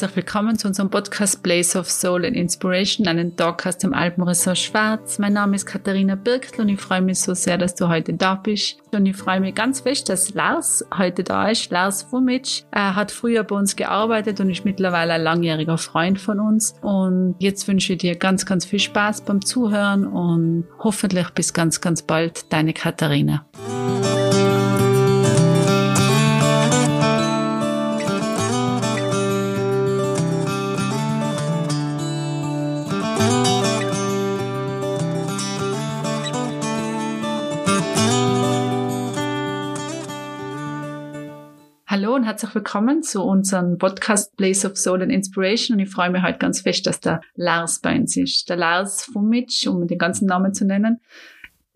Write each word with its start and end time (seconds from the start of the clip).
herzlich 0.00 0.24
willkommen 0.24 0.56
zu 0.56 0.66
unserem 0.66 0.88
Podcast 0.88 1.42
Place 1.42 1.76
of 1.76 1.90
Soul 1.90 2.24
and 2.24 2.34
Inspiration, 2.34 3.06
einen 3.06 3.36
Talk 3.36 3.66
aus 3.66 3.76
dem 3.76 3.92
Alpenressort 3.92 4.56
Schwarz. 4.56 5.18
Mein 5.18 5.34
Name 5.34 5.56
ist 5.56 5.66
Katharina 5.66 6.14
Birktl 6.14 6.62
und 6.62 6.70
ich 6.70 6.80
freue 6.80 7.02
mich 7.02 7.20
so 7.20 7.34
sehr, 7.34 7.58
dass 7.58 7.74
du 7.74 7.86
heute 7.86 8.14
da 8.14 8.36
bist. 8.36 8.78
Und 8.92 9.04
ich 9.04 9.14
freue 9.14 9.40
mich 9.40 9.54
ganz 9.54 9.80
fest, 9.80 10.08
dass 10.08 10.32
Lars 10.32 10.82
heute 10.96 11.22
da 11.22 11.50
ist. 11.50 11.70
Lars 11.70 12.04
Fumic 12.04 12.64
er 12.70 12.96
hat 12.96 13.10
früher 13.10 13.44
bei 13.44 13.54
uns 13.54 13.76
gearbeitet 13.76 14.40
und 14.40 14.48
ist 14.48 14.64
mittlerweile 14.64 15.12
ein 15.12 15.22
langjähriger 15.22 15.76
Freund 15.76 16.18
von 16.18 16.40
uns. 16.40 16.76
Und 16.80 17.34
jetzt 17.38 17.68
wünsche 17.68 17.92
ich 17.92 17.98
dir 17.98 18.16
ganz, 18.16 18.46
ganz 18.46 18.64
viel 18.64 18.80
Spaß 18.80 19.20
beim 19.20 19.44
Zuhören 19.44 20.06
und 20.06 20.64
hoffentlich 20.78 21.28
bis 21.30 21.52
ganz, 21.52 21.82
ganz 21.82 22.00
bald, 22.00 22.50
deine 22.50 22.72
Katharina. 22.72 23.44
Und 42.20 42.26
herzlich 42.26 42.54
willkommen 42.54 43.02
zu 43.02 43.22
unserem 43.22 43.78
Podcast 43.78 44.36
Place 44.36 44.66
of 44.66 44.76
Soul 44.76 45.02
and 45.02 45.10
Inspiration. 45.10 45.76
Und 45.76 45.84
ich 45.84 45.88
freue 45.88 46.10
mich 46.10 46.22
heute 46.22 46.36
ganz 46.36 46.60
fest, 46.60 46.86
dass 46.86 47.00
der 47.00 47.22
Lars 47.34 47.80
bei 47.80 47.96
uns 47.96 48.14
ist. 48.14 48.50
Der 48.50 48.56
Lars 48.56 49.04
Fumic, 49.04 49.66
um 49.66 49.86
den 49.86 49.96
ganzen 49.96 50.26
Namen 50.26 50.52
zu 50.52 50.66
nennen, 50.66 51.00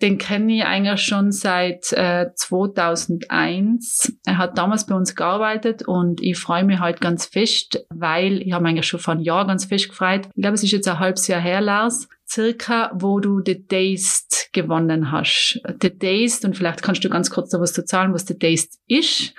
den 0.02 0.18
kenne 0.18 0.54
ich 0.54 0.64
eigentlich 0.66 1.00
schon 1.00 1.32
seit 1.32 1.94
äh, 1.94 2.26
2001. 2.34 4.18
Er 4.26 4.36
hat 4.36 4.58
damals 4.58 4.84
bei 4.84 4.94
uns 4.94 5.16
gearbeitet 5.16 5.88
und 5.88 6.22
ich 6.22 6.38
freue 6.38 6.64
mich 6.64 6.78
heute 6.78 7.00
ganz 7.00 7.24
fest, 7.24 7.82
weil 7.88 8.42
ich 8.42 8.52
habe 8.52 8.68
eigentlich 8.68 8.86
schon 8.86 9.00
vor 9.00 9.14
einem 9.14 9.22
Jahr 9.22 9.46
ganz 9.46 9.64
fest 9.64 9.88
gefreut. 9.88 10.28
Ich 10.34 10.42
glaube, 10.42 10.56
es 10.56 10.62
ist 10.62 10.72
jetzt 10.72 10.86
ein 10.88 10.98
halbes 10.98 11.26
Jahr 11.26 11.40
her, 11.40 11.62
Lars, 11.62 12.06
circa, 12.28 12.90
wo 12.94 13.20
du 13.20 13.40
The 13.44 13.66
Dazed 13.66 14.48
gewonnen 14.52 15.12
hast. 15.12 15.60
The 15.80 15.96
Dazed, 15.96 16.44
und 16.44 16.56
vielleicht 16.56 16.82
kannst 16.82 17.04
du 17.04 17.08
ganz 17.08 17.30
kurz 17.30 17.50
da 17.50 17.60
was 17.60 17.72
zu 17.72 17.84
zahlen, 17.84 18.12
was 18.12 18.26
The 18.26 18.38
Dazed 18.38 18.78
ist 18.86 19.34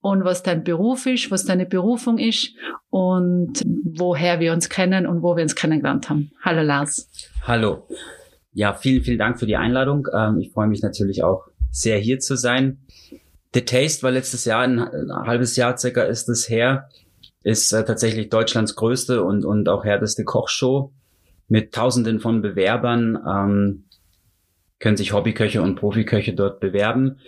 und 0.00 0.24
was 0.24 0.42
dein 0.42 0.64
Beruf 0.64 1.06
ist, 1.06 1.30
was 1.30 1.44
deine 1.44 1.66
Berufung 1.66 2.18
ist 2.18 2.54
und 2.88 3.60
woher 3.84 4.40
wir 4.40 4.52
uns 4.52 4.68
kennen 4.68 5.06
und 5.06 5.22
wo 5.22 5.36
wir 5.36 5.42
uns 5.42 5.54
kennengelernt 5.54 6.08
haben. 6.08 6.32
Hallo 6.42 6.62
Lars. 6.62 7.08
Hallo. 7.46 7.86
Ja, 8.52 8.74
vielen, 8.74 9.02
vielen 9.02 9.18
Dank 9.18 9.38
für 9.38 9.46
die 9.46 9.56
Einladung. 9.56 10.06
Ähm, 10.14 10.40
ich 10.40 10.52
freue 10.52 10.66
mich 10.66 10.82
natürlich 10.82 11.22
auch 11.22 11.46
sehr 11.70 11.98
hier 11.98 12.18
zu 12.18 12.36
sein. 12.36 12.78
The 13.54 13.62
Taste 13.62 14.02
war 14.02 14.10
letztes 14.10 14.44
Jahr, 14.44 14.62
ein, 14.62 14.78
ein 14.78 15.26
halbes 15.26 15.56
Jahr 15.56 15.76
circa 15.76 16.02
ist 16.02 16.28
es 16.28 16.48
her, 16.48 16.88
ist 17.42 17.72
äh, 17.72 17.84
tatsächlich 17.84 18.28
Deutschlands 18.28 18.74
größte 18.74 19.22
und, 19.22 19.44
und 19.44 19.68
auch 19.68 19.84
härteste 19.84 20.24
Kochshow 20.24 20.92
mit 21.50 21.74
Tausenden 21.74 22.20
von 22.20 22.40
Bewerbern. 22.40 23.18
Ähm, 23.26 23.84
können 24.78 24.96
sich 24.96 25.12
Hobbyköche 25.12 25.60
und 25.60 25.74
Profiköche 25.74 26.32
dort 26.32 26.58
bewerben, 26.58 27.18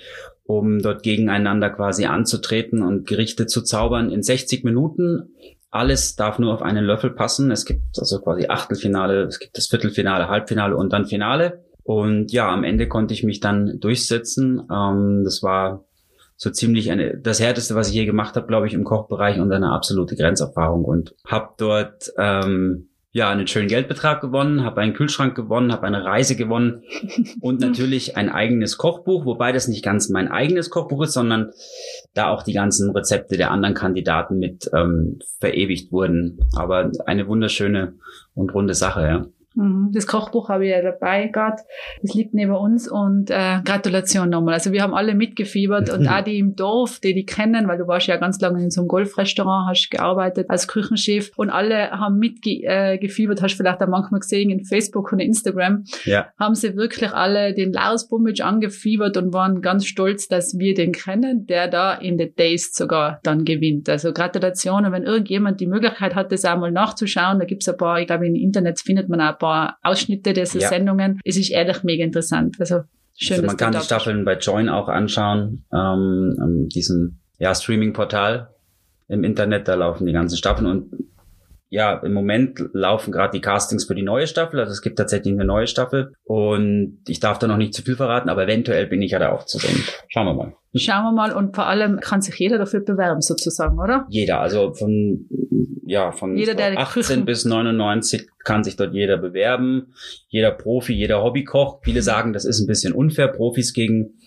um 0.45 0.81
dort 0.81 1.03
gegeneinander 1.03 1.69
quasi 1.69 2.07
anzutreten 2.07 2.81
und 2.81 3.07
Gerichte 3.07 3.47
zu 3.47 3.61
zaubern 3.61 4.11
in 4.11 4.23
60 4.23 4.65
Minuten 4.65 5.29
alles 5.73 6.17
darf 6.17 6.39
nur 6.39 6.53
auf 6.53 6.63
einen 6.63 6.85
Löffel 6.85 7.11
passen. 7.11 7.51
Es 7.51 7.65
gibt 7.65 7.99
also 7.99 8.21
quasi 8.21 8.47
Achtelfinale, 8.47 9.23
es 9.23 9.41
gibt 9.41 9.57
das 9.57 9.67
Viertelfinale, 9.69 10.29
Halbfinale 10.29 10.77
und 10.77 10.93
dann 10.93 11.07
Finale. 11.07 11.65
Und 11.83 12.31
ja, 12.31 12.49
am 12.53 12.63
Ende 12.63 12.89
konnte 12.89 13.15
ich 13.15 13.25
mich 13.25 13.41
dann 13.41 13.81
durchsetzen. 13.81 14.63
Ähm, 14.71 15.23
das 15.25 15.43
war 15.43 15.87
so 16.37 16.51
ziemlich 16.51 16.91
eine, 16.91 17.17
das 17.17 17.41
härteste, 17.41 17.75
was 17.75 17.89
ich 17.89 17.95
je 17.95 18.05
gemacht 18.05 18.37
habe, 18.37 18.47
glaube 18.47 18.67
ich, 18.67 18.75
im 18.75 18.85
Kochbereich 18.85 19.41
und 19.41 19.51
eine 19.51 19.73
absolute 19.73 20.15
Grenzerfahrung 20.15 20.85
und 20.85 21.15
habe 21.27 21.55
dort 21.57 22.13
ähm, 22.19 22.91
ja 23.13 23.29
einen 23.29 23.47
schönen 23.47 23.69
Geldbetrag 23.69 24.23
gewonnen, 24.23 24.65
habe 24.65 24.81
einen 24.81 24.95
Kühlschrank 24.95 25.35
gewonnen, 25.35 25.71
habe 25.71 25.87
eine 25.87 26.05
Reise 26.05 26.35
gewonnen 26.35 26.83
und 27.41 27.61
natürlich 27.61 28.17
ein 28.17 28.31
eigenes 28.31 28.79
Kochbuch, 28.79 29.27
wobei 29.27 29.53
das 29.53 29.69
nicht 29.69 29.85
ganz 29.85 30.09
mein 30.09 30.29
eigenes 30.29 30.71
Kochbuch 30.71 31.03
ist, 31.03 31.13
sondern 31.13 31.53
da 32.15 32.31
auch 32.31 32.43
die 32.43 32.55
ganzen 32.55 32.91
Rezepte 32.91 33.37
der 33.37 33.51
anderen 33.51 33.75
Kandidaten 33.75 34.39
mit 34.39 34.71
ähm, 34.75 35.19
verewigt 35.41 35.93
wurden. 35.93 36.41
Aber 36.57 36.91
eine 37.05 37.29
wunderschöne 37.29 37.95
und 38.35 38.55
runde 38.55 38.75
Sache, 38.75 39.03
ja. 39.03 39.27
Mhm. 39.55 39.91
Das 39.93 40.07
Kochbuch 40.07 40.49
habe 40.49 40.67
ich 40.67 40.71
ja 40.71 40.83
dabei 40.83 41.29
gerade. 41.29 41.63
Das 42.03 42.15
liegt 42.15 42.35
neben 42.35 42.55
uns 42.55 42.89
und 42.89 43.31
äh, 43.31 43.61
Gratulation 43.65 44.31
nochmal. 44.31 44.55
Also 44.55 44.73
wir 44.73 44.83
haben 44.83 44.95
alle 44.95 45.15
mitgefiebert 45.15 45.91
und 45.91 46.09
auch 46.09 46.23
die 46.23 46.39
im 46.39 46.57
Dorf, 46.57 47.01
die 47.01 47.15
die 47.15 47.27
kennen, 47.27 47.69
weil 47.69 47.79
du 47.79 47.87
warst 47.87 48.07
ja 48.07 48.17
ganz 48.17 48.41
lange 48.41 48.63
in 48.63 48.71
so 48.71 48.81
einem 48.81 48.89
Golfrestaurant, 48.89 49.69
hast 49.69 49.91
gearbeitet 49.91 50.49
als 50.51 50.69
Küchenchef 50.69 51.31
und 51.37 51.51
alle 51.51 51.91
haben 51.91 52.19
mitgefiebert, 52.19 53.41
äh, 53.41 53.43
hast 53.43 53.55
vielleicht 53.55 53.83
auch 53.83 53.89
manchmal 53.89 54.21
gesehen 54.21 54.51
in 54.51 54.65
Facebook 54.65 55.13
und 55.13 55.21
Instagram, 55.21 55.85
ja. 56.05 56.29
haben 56.39 56.55
sie 56.55 56.77
wirklich 56.77 57.13
alle 57.13 57.55
den 57.55 57.73
Lars 57.73 58.09
Bumic 58.09 58.43
angefiebert 58.43 59.17
und 59.17 59.33
waren 59.33 59.61
ganz 59.61 59.87
stolz, 59.87 60.29
dass 60.29 60.59
wir 60.59 60.75
den 60.75 60.93
kennen, 60.93 61.47
der 61.47 61.69
da 61.69 61.95
in 61.95 62.19
the 62.19 62.33
Days 62.33 62.73
sogar 62.75 63.21
dann 63.23 63.45
gewinnt. 63.45 63.89
Also 63.89 64.13
Gratulation 64.13 64.87
und 64.87 64.93
wenn 64.93 65.05
irgendjemand 65.05 65.61
die 65.61 65.67
Möglichkeit 65.67 66.15
hat, 66.15 66.33
das 66.33 66.45
auch 66.45 66.59
mal 66.59 66.73
nachzuschauen, 66.73 67.39
da 67.39 67.45
gibt's 67.45 67.69
ein 67.69 67.77
paar, 67.77 68.01
ich 68.01 68.07
glaube 68.07 68.27
im 68.27 68.35
Internet 68.35 68.81
findet 68.81 69.09
man 69.09 69.21
auch 69.21 69.39
paar 69.43 69.79
Ausschnitte 69.83 70.33
dieser 70.33 70.61
ja. 70.61 70.69
Sendungen. 70.69 71.21
Es 71.25 71.37
ist 71.37 71.51
ehrlich 71.51 71.83
mega 71.83 72.05
interessant. 72.05 72.57
Also 72.61 72.83
schön, 73.19 73.39
also 73.39 73.47
man 73.47 73.57
kann 73.57 73.73
die 73.73 73.81
Staffeln 73.81 74.25
bei 74.25 74.39
Join 74.39 74.69
auch 74.69 74.89
anschauen, 74.89 75.65
ähm, 75.73 76.69
diesem 76.69 77.19
ja, 77.39 77.55
Streaming-Portal 77.55 78.49
im 79.09 79.25
Internet, 79.25 79.69
da 79.69 79.75
laufen 79.75 80.07
die 80.07 80.13
ganzen 80.13 80.37
Staffeln 80.37 80.67
und 80.67 80.95
ja, 81.73 81.95
im 81.95 82.13
Moment 82.13 82.63
laufen 82.75 83.13
gerade 83.13 83.33
die 83.33 83.41
Castings 83.41 83.87
für 83.87 83.95
die 83.95 84.03
neue 84.03 84.27
Staffel. 84.27 84.61
Also 84.61 84.73
es 84.73 84.83
gibt 84.83 84.99
tatsächlich 84.99 85.33
eine 85.33 85.47
neue 85.47 85.67
Staffel. 85.67 86.13
Und 86.23 86.99
ich 87.09 87.19
darf 87.19 87.39
da 87.39 87.47
noch 87.47 87.57
nicht 87.57 87.73
zu 87.73 87.81
viel 87.81 87.97
verraten, 87.97 88.29
aber 88.29 88.45
eventuell 88.45 88.87
bin 88.87 89.01
ich 89.01 89.13
ja 89.13 89.19
da 89.19 89.33
auch 89.33 89.47
zu 89.47 89.57
sehen. 89.57 89.83
Schauen 90.09 90.27
wir 90.27 90.35
mal. 90.35 90.53
Schauen 90.75 91.05
wir 91.05 91.13
mal. 91.13 91.33
Und 91.33 91.55
vor 91.55 91.67
allem 91.67 91.99
kann 91.99 92.21
sich 92.21 92.39
jeder 92.39 92.59
dafür 92.59 92.81
bewerben, 92.81 93.23
sozusagen, 93.23 93.79
oder? 93.79 94.05
Jeder. 94.11 94.41
Also 94.41 94.75
von, 94.75 95.27
ja, 95.87 96.13
von 96.13 96.37
jeder, 96.37 96.59
18 96.59 96.85
Küchen. 96.85 97.25
bis 97.25 97.47
99 97.47 98.29
kann 98.45 98.65
sich 98.65 98.77
dort 98.77 98.93
jeder 98.93 99.17
bewerben. 99.17 99.95
Jeder 100.29 100.51
Profi, 100.51 100.93
jeder 100.93 101.25
Hobbykoch. 101.25 101.81
Viele 101.83 102.03
sagen, 102.03 102.35
das 102.35 102.45
ist 102.45 102.61
ein 102.61 102.67
bisschen 102.67 102.93
unfair. 102.93 103.29
Profis 103.29 103.73
gegen 103.73 104.19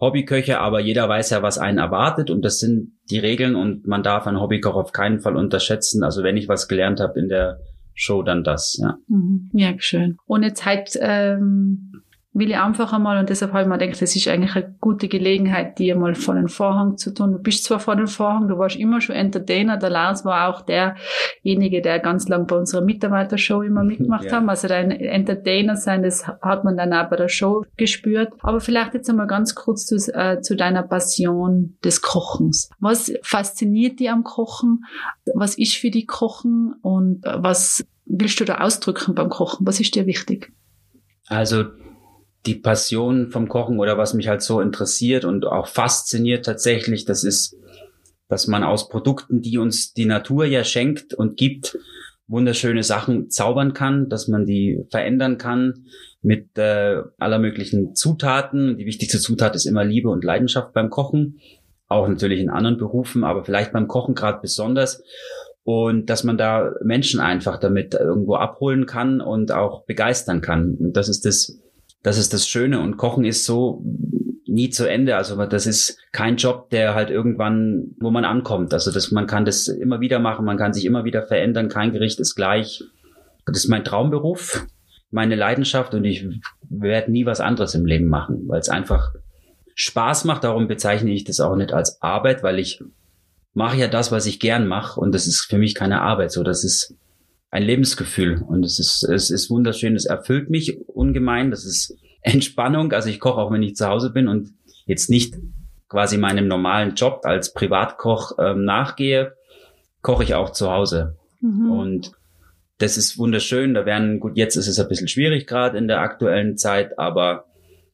Hobbyköche, 0.00 0.60
aber 0.60 0.80
jeder 0.80 1.08
weiß 1.08 1.30
ja, 1.30 1.42
was 1.42 1.58
einen 1.58 1.78
erwartet 1.78 2.30
und 2.30 2.42
das 2.42 2.58
sind 2.58 2.92
die 3.10 3.18
Regeln 3.18 3.54
und 3.54 3.86
man 3.86 4.02
darf 4.02 4.26
einen 4.26 4.40
Hobbykoch 4.40 4.74
auf 4.74 4.92
keinen 4.92 5.20
Fall 5.20 5.36
unterschätzen. 5.36 6.02
Also 6.02 6.22
wenn 6.22 6.36
ich 6.36 6.48
was 6.48 6.68
gelernt 6.68 7.00
habe 7.00 7.20
in 7.20 7.28
der 7.28 7.60
Show, 7.94 8.22
dann 8.22 8.42
das, 8.42 8.78
ja. 8.80 8.96
Mhm. 9.08 9.50
Ja, 9.52 9.74
schön. 9.78 10.16
Und 10.24 10.42
jetzt 10.42 10.64
halt 10.64 10.98
ähm, 11.00 11.89
will 12.32 12.50
ich 12.50 12.56
einfach 12.56 12.92
einmal, 12.92 13.18
und 13.18 13.28
deshalb 13.28 13.52
habe 13.52 13.62
ich 13.62 13.68
mir 13.68 13.78
gedacht, 13.78 14.00
das 14.00 14.14
ist 14.14 14.28
eigentlich 14.28 14.54
eine 14.54 14.72
gute 14.80 15.08
Gelegenheit, 15.08 15.78
dir 15.80 15.96
mal 15.96 16.14
vor 16.14 16.34
den 16.34 16.48
Vorhang 16.48 16.96
zu 16.96 17.12
tun. 17.12 17.32
Du 17.32 17.38
bist 17.38 17.64
zwar 17.64 17.80
vor 17.80 17.96
den 17.96 18.06
Vorhang, 18.06 18.46
du 18.46 18.56
warst 18.56 18.76
immer 18.76 19.00
schon 19.00 19.16
Entertainer, 19.16 19.76
der 19.76 19.90
Lars 19.90 20.24
war 20.24 20.48
auch 20.48 20.62
derjenige, 20.62 21.82
der 21.82 21.98
ganz 21.98 22.28
lang 22.28 22.46
bei 22.46 22.56
unserer 22.56 22.82
Mitarbeitershow 22.82 23.62
immer 23.62 23.82
mitgemacht 23.84 24.26
ja. 24.26 24.32
haben. 24.32 24.48
Also 24.48 24.68
dein 24.68 24.92
Entertainer 24.92 25.76
sein, 25.76 26.04
das 26.04 26.28
hat 26.28 26.62
man 26.62 26.76
dann 26.76 26.92
auch 26.92 27.10
bei 27.10 27.16
der 27.16 27.28
Show 27.28 27.64
gespürt. 27.76 28.32
Aber 28.42 28.60
vielleicht 28.60 28.94
jetzt 28.94 29.10
einmal 29.10 29.26
ganz 29.26 29.56
kurz 29.56 29.86
zu, 29.86 29.96
äh, 30.14 30.40
zu 30.40 30.54
deiner 30.54 30.84
Passion 30.84 31.76
des 31.84 32.00
Kochens. 32.00 32.70
Was 32.78 33.12
fasziniert 33.22 33.98
dich 33.98 34.08
am 34.08 34.22
Kochen? 34.22 34.84
Was 35.34 35.58
ist 35.58 35.74
für 35.74 35.90
dich 35.90 36.06
Kochen? 36.06 36.74
Und 36.80 37.26
äh, 37.26 37.42
was 37.42 37.84
willst 38.06 38.38
du 38.38 38.44
da 38.44 38.58
ausdrücken 38.58 39.16
beim 39.16 39.30
Kochen? 39.30 39.66
Was 39.66 39.80
ist 39.80 39.96
dir 39.96 40.06
wichtig? 40.06 40.52
Also 41.26 41.64
die 42.46 42.54
Passion 42.54 43.30
vom 43.30 43.48
Kochen 43.48 43.78
oder 43.78 43.98
was 43.98 44.14
mich 44.14 44.28
halt 44.28 44.42
so 44.42 44.60
interessiert 44.60 45.24
und 45.24 45.44
auch 45.44 45.66
fasziniert 45.66 46.44
tatsächlich, 46.46 47.04
das 47.04 47.24
ist, 47.24 47.56
dass 48.28 48.46
man 48.46 48.64
aus 48.64 48.88
Produkten, 48.88 49.42
die 49.42 49.58
uns 49.58 49.92
die 49.92 50.06
Natur 50.06 50.46
ja 50.46 50.64
schenkt 50.64 51.12
und 51.14 51.36
gibt, 51.36 51.78
wunderschöne 52.30 52.84
Sachen 52.84 53.28
zaubern 53.28 53.74
kann, 53.74 54.08
dass 54.08 54.28
man 54.28 54.46
die 54.46 54.84
verändern 54.90 55.36
kann 55.36 55.86
mit 56.22 56.56
äh, 56.58 57.02
aller 57.18 57.38
möglichen 57.38 57.94
Zutaten. 57.94 58.78
Die 58.78 58.86
wichtigste 58.86 59.18
Zutat 59.18 59.56
ist 59.56 59.66
immer 59.66 59.84
Liebe 59.84 60.08
und 60.08 60.24
Leidenschaft 60.24 60.72
beim 60.72 60.90
Kochen, 60.90 61.40
auch 61.88 62.08
natürlich 62.08 62.40
in 62.40 62.50
anderen 62.50 62.78
Berufen, 62.78 63.24
aber 63.24 63.44
vielleicht 63.44 63.72
beim 63.72 63.88
Kochen 63.88 64.14
gerade 64.14 64.38
besonders. 64.40 65.02
Und 65.64 66.08
dass 66.08 66.24
man 66.24 66.38
da 66.38 66.72
Menschen 66.82 67.20
einfach 67.20 67.58
damit 67.58 67.94
irgendwo 67.94 68.36
abholen 68.36 68.86
kann 68.86 69.20
und 69.20 69.52
auch 69.52 69.84
begeistern 69.84 70.40
kann. 70.40 70.76
Und 70.76 70.96
das 70.96 71.08
ist 71.08 71.26
das, 71.26 71.59
das 72.02 72.18
ist 72.18 72.32
das 72.32 72.48
Schöne 72.48 72.80
und 72.80 72.96
Kochen 72.96 73.24
ist 73.24 73.44
so 73.44 73.82
nie 74.46 74.70
zu 74.70 74.88
Ende. 74.88 75.16
Also 75.16 75.44
das 75.46 75.66
ist 75.66 75.98
kein 76.12 76.36
Job, 76.36 76.70
der 76.70 76.94
halt 76.94 77.10
irgendwann, 77.10 77.94
wo 78.00 78.10
man 78.10 78.24
ankommt. 78.24 78.74
Also 78.74 78.90
das, 78.90 79.10
man 79.10 79.26
kann 79.26 79.44
das 79.44 79.68
immer 79.68 80.00
wieder 80.00 80.18
machen, 80.18 80.44
man 80.44 80.56
kann 80.56 80.72
sich 80.72 80.84
immer 80.84 81.04
wieder 81.04 81.22
verändern. 81.22 81.68
Kein 81.68 81.92
Gericht 81.92 82.18
ist 82.20 82.34
gleich. 82.34 82.82
Das 83.46 83.58
ist 83.58 83.68
mein 83.68 83.84
Traumberuf, 83.84 84.66
meine 85.10 85.36
Leidenschaft 85.36 85.94
und 85.94 86.04
ich 86.04 86.26
werde 86.68 87.10
nie 87.10 87.26
was 87.26 87.40
anderes 87.40 87.74
im 87.74 87.86
Leben 87.86 88.08
machen, 88.08 88.44
weil 88.48 88.60
es 88.60 88.68
einfach 88.68 89.14
Spaß 89.74 90.24
macht. 90.24 90.44
Darum 90.44 90.68
bezeichne 90.68 91.12
ich 91.12 91.24
das 91.24 91.40
auch 91.40 91.56
nicht 91.56 91.72
als 91.72 92.02
Arbeit, 92.02 92.42
weil 92.42 92.58
ich 92.58 92.82
mache 93.54 93.76
ja 93.76 93.88
das, 93.88 94.12
was 94.12 94.26
ich 94.26 94.40
gern 94.40 94.66
mache 94.66 95.00
und 95.00 95.14
das 95.14 95.26
ist 95.26 95.42
für 95.42 95.58
mich 95.58 95.74
keine 95.74 96.02
Arbeit. 96.02 96.32
So, 96.32 96.42
das 96.42 96.64
ist 96.64 96.94
ein 97.50 97.62
Lebensgefühl 97.62 98.42
und 98.46 98.64
es 98.64 98.78
ist 98.78 99.02
es 99.02 99.30
ist 99.30 99.50
wunderschön. 99.50 99.96
Es 99.96 100.06
erfüllt 100.06 100.50
mich 100.50 100.78
ungemein. 100.88 101.50
Das 101.50 101.64
ist 101.64 101.96
Entspannung. 102.22 102.92
Also 102.92 103.08
ich 103.08 103.20
koche 103.20 103.40
auch, 103.40 103.50
wenn 103.50 103.62
ich 103.62 103.76
zu 103.76 103.88
Hause 103.88 104.10
bin 104.10 104.28
und 104.28 104.50
jetzt 104.86 105.10
nicht 105.10 105.34
quasi 105.88 106.16
meinem 106.16 106.46
normalen 106.46 106.94
Job 106.94 107.22
als 107.24 107.52
Privatkoch 107.52 108.38
ähm, 108.38 108.64
nachgehe, 108.64 109.34
koche 110.02 110.22
ich 110.22 110.34
auch 110.34 110.50
zu 110.50 110.70
Hause. 110.70 111.16
Mhm. 111.40 111.70
Und 111.70 112.12
das 112.78 112.96
ist 112.96 113.18
wunderschön. 113.18 113.74
Da 113.74 113.84
werden, 113.84 114.20
gut, 114.20 114.36
jetzt 114.36 114.56
ist 114.56 114.68
es 114.68 114.78
ein 114.78 114.88
bisschen 114.88 115.08
schwierig 115.08 115.46
gerade 115.46 115.76
in 115.76 115.88
der 115.88 116.00
aktuellen 116.00 116.56
Zeit, 116.56 116.98
aber 116.98 117.46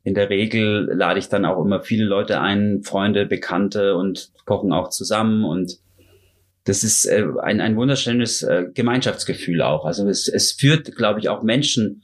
in 0.05 0.15
der 0.15 0.31
Regel 0.31 0.89
lade 0.93 1.19
ich 1.19 1.29
dann 1.29 1.45
auch 1.45 1.65
immer 1.65 1.81
viele 1.81 2.05
Leute 2.05 2.41
ein, 2.41 2.83
Freunde, 2.85 3.27
Bekannte 3.27 3.97
und 3.97 4.31
kochen 4.45 4.73
auch 4.73 4.91
zusammen 4.91 5.45
und 5.45 5.79
das 6.67 6.83
ist 6.83 7.07
äh, 7.07 7.25
ein, 7.43 7.61
ein 7.61 7.77
wunderschönes 7.77 8.43
äh, 8.43 8.65
Gemeinschaftsgefühl 8.75 9.63
auch. 9.63 9.85
Also 9.85 10.07
es, 10.09 10.29
es 10.29 10.53
führt, 10.53 10.95
glaube 10.97 11.21
ich, 11.21 11.29
auch 11.29 11.43
Menschen 11.43 12.03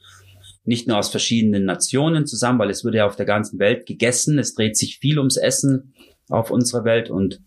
nicht 0.65 0.87
nur 0.87 0.99
aus 0.99 1.11
verschiedenen 1.11 1.65
Nationen 1.65 2.27
zusammen, 2.27 2.61
weil 2.61 2.71
es 2.71 2.85
wird 2.85 2.95
ja 2.95 3.05
auf 3.05 3.17
der 3.17 3.27
ganzen 3.27 3.59
Welt 3.59 3.87
gegessen. 3.87 4.39
Es 4.39 4.55
dreht 4.55 4.77
sich 4.77 4.99
viel 4.99 5.19
ums 5.19 5.37
Essen 5.37 5.93
auf 6.29 6.53
unserer 6.53 6.85
Welt 6.85 7.11
und 7.11 7.41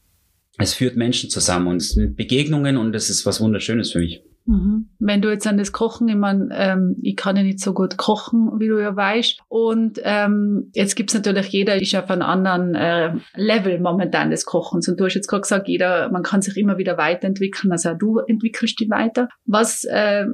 es 0.58 0.74
führt 0.74 0.98
Menschen 0.98 1.30
zusammen 1.30 1.68
und 1.68 1.78
es 1.78 1.92
sind 1.92 2.18
Begegnungen 2.18 2.76
und 2.76 2.92
das 2.92 3.10
ist 3.10 3.26
was 3.26 3.40
Wunderschönes 3.40 3.94
für 3.94 4.00
mich. 4.00 4.22
Mhm. 4.46 4.90
Wenn 5.00 5.22
du 5.22 5.30
jetzt 5.30 5.48
an 5.48 5.58
das 5.58 5.72
Kochen, 5.72 6.08
ich 6.08 6.16
meine, 6.16 6.50
ähm, 6.54 6.98
ich 7.02 7.16
kann 7.16 7.36
ja 7.36 7.44
nicht 7.44 7.60
so 7.60 7.74
gut 7.74 7.98
kochen, 7.98 8.60
wie 8.60 8.68
du 8.68 8.80
ja 8.80 8.96
weißt. 8.96 9.40
Und 9.48 10.00
ähm, 10.04 10.70
jetzt 10.74 10.96
gibt's 10.96 11.16
natürlich, 11.16 11.50
jeder 11.50 11.82
ist 11.82 11.96
auf 11.96 12.10
einem 12.10 12.22
anderen 12.22 12.76
äh, 12.76 13.14
Level 13.36 13.80
momentan 13.80 14.30
des 14.30 14.46
Kochens. 14.46 14.88
Und 14.88 15.00
du 15.00 15.06
hast 15.06 15.16
jetzt 15.16 15.28
gerade 15.28 15.42
gesagt, 15.42 15.68
jeder, 15.68 16.12
man 16.12 16.22
kann 16.22 16.42
sich 16.42 16.58
immer 16.58 16.78
wieder 16.78 16.98
weiterentwickeln. 16.98 17.72
Also 17.72 17.90
auch 17.90 17.98
du 17.98 18.20
entwickelst 18.20 18.80
dich 18.80 18.90
weiter. 18.90 19.30
Was 19.46 19.84
äh, 19.84 20.26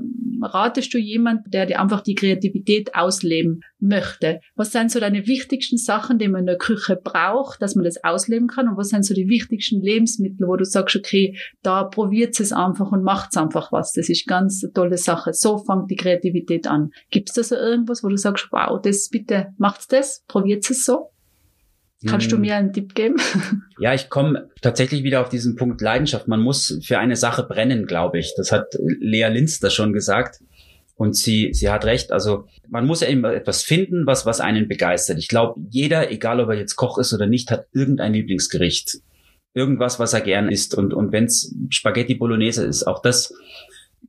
ratest 0.41 0.93
du 0.93 0.97
jemand, 0.97 1.53
der 1.53 1.65
dir 1.65 1.79
einfach 1.79 2.01
die 2.01 2.15
Kreativität 2.15 2.95
ausleben 2.95 3.61
möchte? 3.81 4.39
Was 4.55 4.71
sind 4.71 4.91
so 4.91 4.99
deine 4.99 5.27
wichtigsten 5.27 5.77
Sachen, 5.77 6.17
die 6.17 6.27
man 6.27 6.41
in 6.41 6.45
der 6.45 6.57
Küche 6.57 6.95
braucht, 6.95 7.61
dass 7.61 7.75
man 7.75 7.83
das 7.83 8.03
ausleben 8.03 8.47
kann? 8.47 8.67
Und 8.67 8.77
was 8.77 8.89
sind 8.89 9.05
so 9.05 9.13
die 9.13 9.27
wichtigsten 9.27 9.81
Lebensmittel, 9.81 10.47
wo 10.47 10.55
du 10.55 10.65
sagst, 10.65 10.95
okay, 10.95 11.37
da 11.63 11.83
probiert 11.83 12.39
es 12.39 12.53
einfach 12.53 12.91
und 12.91 13.03
macht 13.03 13.35
einfach 13.37 13.71
was? 13.71 13.93
Das 13.93 14.09
ist 14.09 14.27
ganz 14.27 14.63
eine 14.63 14.73
tolle 14.73 14.97
Sache. 14.97 15.33
So 15.33 15.57
fängt 15.57 15.89
die 15.89 15.95
Kreativität 15.95 16.67
an. 16.67 16.91
Gibt 17.09 17.29
es 17.29 17.35
da 17.35 17.43
so 17.43 17.55
irgendwas, 17.55 18.03
wo 18.03 18.07
du 18.07 18.17
sagst, 18.17 18.47
wow, 18.51 18.79
das 18.81 19.09
bitte 19.09 19.47
macht's 19.57 19.87
das, 19.87 20.23
probiert 20.27 20.69
es 20.69 20.85
so? 20.85 21.11
Kannst 22.07 22.31
du 22.31 22.35
hm. 22.35 22.41
mir 22.41 22.55
einen 22.55 22.73
Tipp 22.73 22.95
geben? 22.95 23.17
Ja, 23.79 23.95
ich 23.95 24.09
komme 24.09 24.47
tatsächlich 24.61 25.01
wieder 25.03 25.21
auf 25.21 25.29
diesen 25.29 25.55
Punkt 25.55 25.81
Leidenschaft. 25.81 26.27
Man 26.27 26.39
muss 26.39 26.79
für 26.83 26.99
eine 26.99 27.15
Sache 27.15 27.41
brennen, 27.41 27.87
glaube 27.87 28.19
ich. 28.19 28.35
Das 28.37 28.51
hat 28.51 28.75
Lea 28.99 29.27
Linz 29.27 29.59
da 29.59 29.71
schon 29.71 29.91
gesagt. 29.91 30.39
Und 31.01 31.15
sie, 31.15 31.49
sie 31.51 31.71
hat 31.71 31.85
recht. 31.85 32.11
Also 32.11 32.45
man 32.69 32.85
muss 32.85 33.01
ja 33.01 33.07
immer 33.07 33.33
etwas 33.33 33.63
finden, 33.63 34.05
was, 34.05 34.27
was 34.27 34.39
einen 34.39 34.67
begeistert. 34.67 35.17
Ich 35.17 35.29
glaube, 35.29 35.59
jeder, 35.71 36.11
egal 36.11 36.39
ob 36.39 36.49
er 36.49 36.59
jetzt 36.59 36.75
Koch 36.75 36.99
ist 36.99 37.11
oder 37.11 37.25
nicht, 37.25 37.49
hat 37.49 37.65
irgendein 37.73 38.13
Lieblingsgericht. 38.13 38.99
Irgendwas, 39.55 39.97
was 39.97 40.13
er 40.13 40.21
gern 40.21 40.47
isst. 40.47 40.75
Und, 40.75 40.93
und 40.93 41.11
wenn 41.11 41.23
es 41.23 41.55
Spaghetti 41.69 42.13
Bolognese 42.13 42.67
ist, 42.67 42.83
auch 42.83 43.01
das 43.01 43.33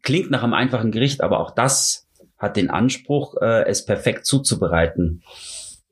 klingt 0.02 0.30
nach 0.30 0.42
einem 0.42 0.52
einfachen 0.52 0.90
Gericht, 0.90 1.22
aber 1.22 1.40
auch 1.40 1.52
das 1.52 2.06
hat 2.36 2.58
den 2.58 2.68
Anspruch, 2.68 3.40
äh, 3.40 3.64
es 3.64 3.86
perfekt 3.86 4.26
zuzubereiten. 4.26 5.22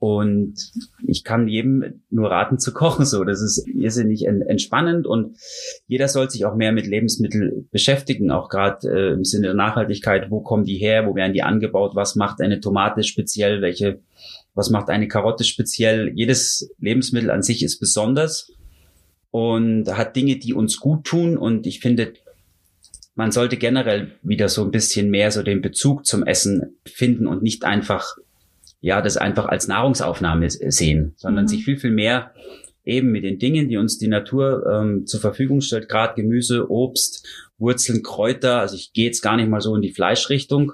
Und 0.00 0.55
ich 1.06 1.25
kann 1.25 1.47
jedem 1.47 2.00
nur 2.08 2.31
raten 2.31 2.58
zu 2.58 2.73
kochen. 2.73 3.05
So, 3.05 3.23
das 3.23 3.43
ist 3.43 3.69
irrsinnig 3.69 4.26
entspannend 4.26 5.06
und 5.06 5.37
jeder 5.87 6.08
soll 6.08 6.31
sich 6.31 6.47
auch 6.47 6.56
mehr 6.56 6.73
mit 6.73 6.87
Lebensmitteln 6.87 7.69
beschäftigen, 7.70 8.31
auch 8.31 8.49
gerade 8.49 8.88
äh, 8.88 9.12
im 9.12 9.25
Sinne 9.25 9.49
der 9.49 9.55
Nachhaltigkeit. 9.55 10.31
Wo 10.31 10.41
kommen 10.41 10.64
die 10.64 10.79
her? 10.79 11.06
Wo 11.06 11.14
werden 11.14 11.35
die 11.35 11.43
angebaut? 11.43 11.94
Was 11.97 12.17
macht 12.17 12.41
eine 12.41 12.61
Tomate 12.61 13.02
speziell? 13.02 13.61
Welche? 13.61 14.00
Was 14.55 14.70
macht 14.70 14.88
eine 14.88 15.06
Karotte 15.06 15.44
speziell? 15.44 16.11
Jedes 16.14 16.70
Lebensmittel 16.79 17.31
an 17.31 17.43
sich 17.43 17.62
ist 17.62 17.79
besonders 17.79 18.50
und 19.31 19.94
hat 19.94 20.17
Dinge, 20.17 20.38
die 20.38 20.55
uns 20.55 20.79
gut 20.79 21.05
tun. 21.05 21.37
Und 21.37 21.67
ich 21.67 21.81
finde, 21.81 22.14
man 23.14 23.32
sollte 23.32 23.58
generell 23.58 24.12
wieder 24.23 24.49
so 24.49 24.64
ein 24.64 24.70
bisschen 24.70 25.11
mehr 25.11 25.31
so 25.31 25.43
den 25.43 25.61
Bezug 25.61 26.06
zum 26.06 26.25
Essen 26.25 26.79
finden 26.87 27.26
und 27.26 27.43
nicht 27.43 27.64
einfach, 27.64 28.17
ja, 28.81 29.03
das 29.03 29.17
einfach 29.17 29.47
als 29.47 29.69
Nahrungsaufnahme 29.69 30.49
sehen, 30.50 31.12
sondern 31.17 31.44
mhm. 31.44 31.49
sich 31.49 31.65
viel, 31.65 31.79
viel 31.79 31.91
mehr 31.91 32.32
eben 32.85 33.12
mit 33.12 33.25
den 33.25 33.38
Dingen, 33.38 33.69
die 33.69 33.77
uns 33.77 33.99
die 33.99 34.09
Natur 34.09 34.65
ähm, 34.71 35.06
zur 35.06 35.21
Verfügung 35.21 35.61
stellt, 35.61 35.88
gerade 35.88 36.15
Gemüse, 36.15 36.71
Obst, 36.71 37.27
Wurzeln, 37.59 38.03
Kräuter, 38.03 38.61
also 38.61 38.75
ich 38.75 38.93
gehe 38.93 39.06
jetzt 39.06 39.21
gar 39.21 39.37
nicht 39.37 39.49
mal 39.49 39.61
so 39.61 39.77
in 39.77 39.82
die 39.82 39.93
Fleischrichtung, 39.93 40.73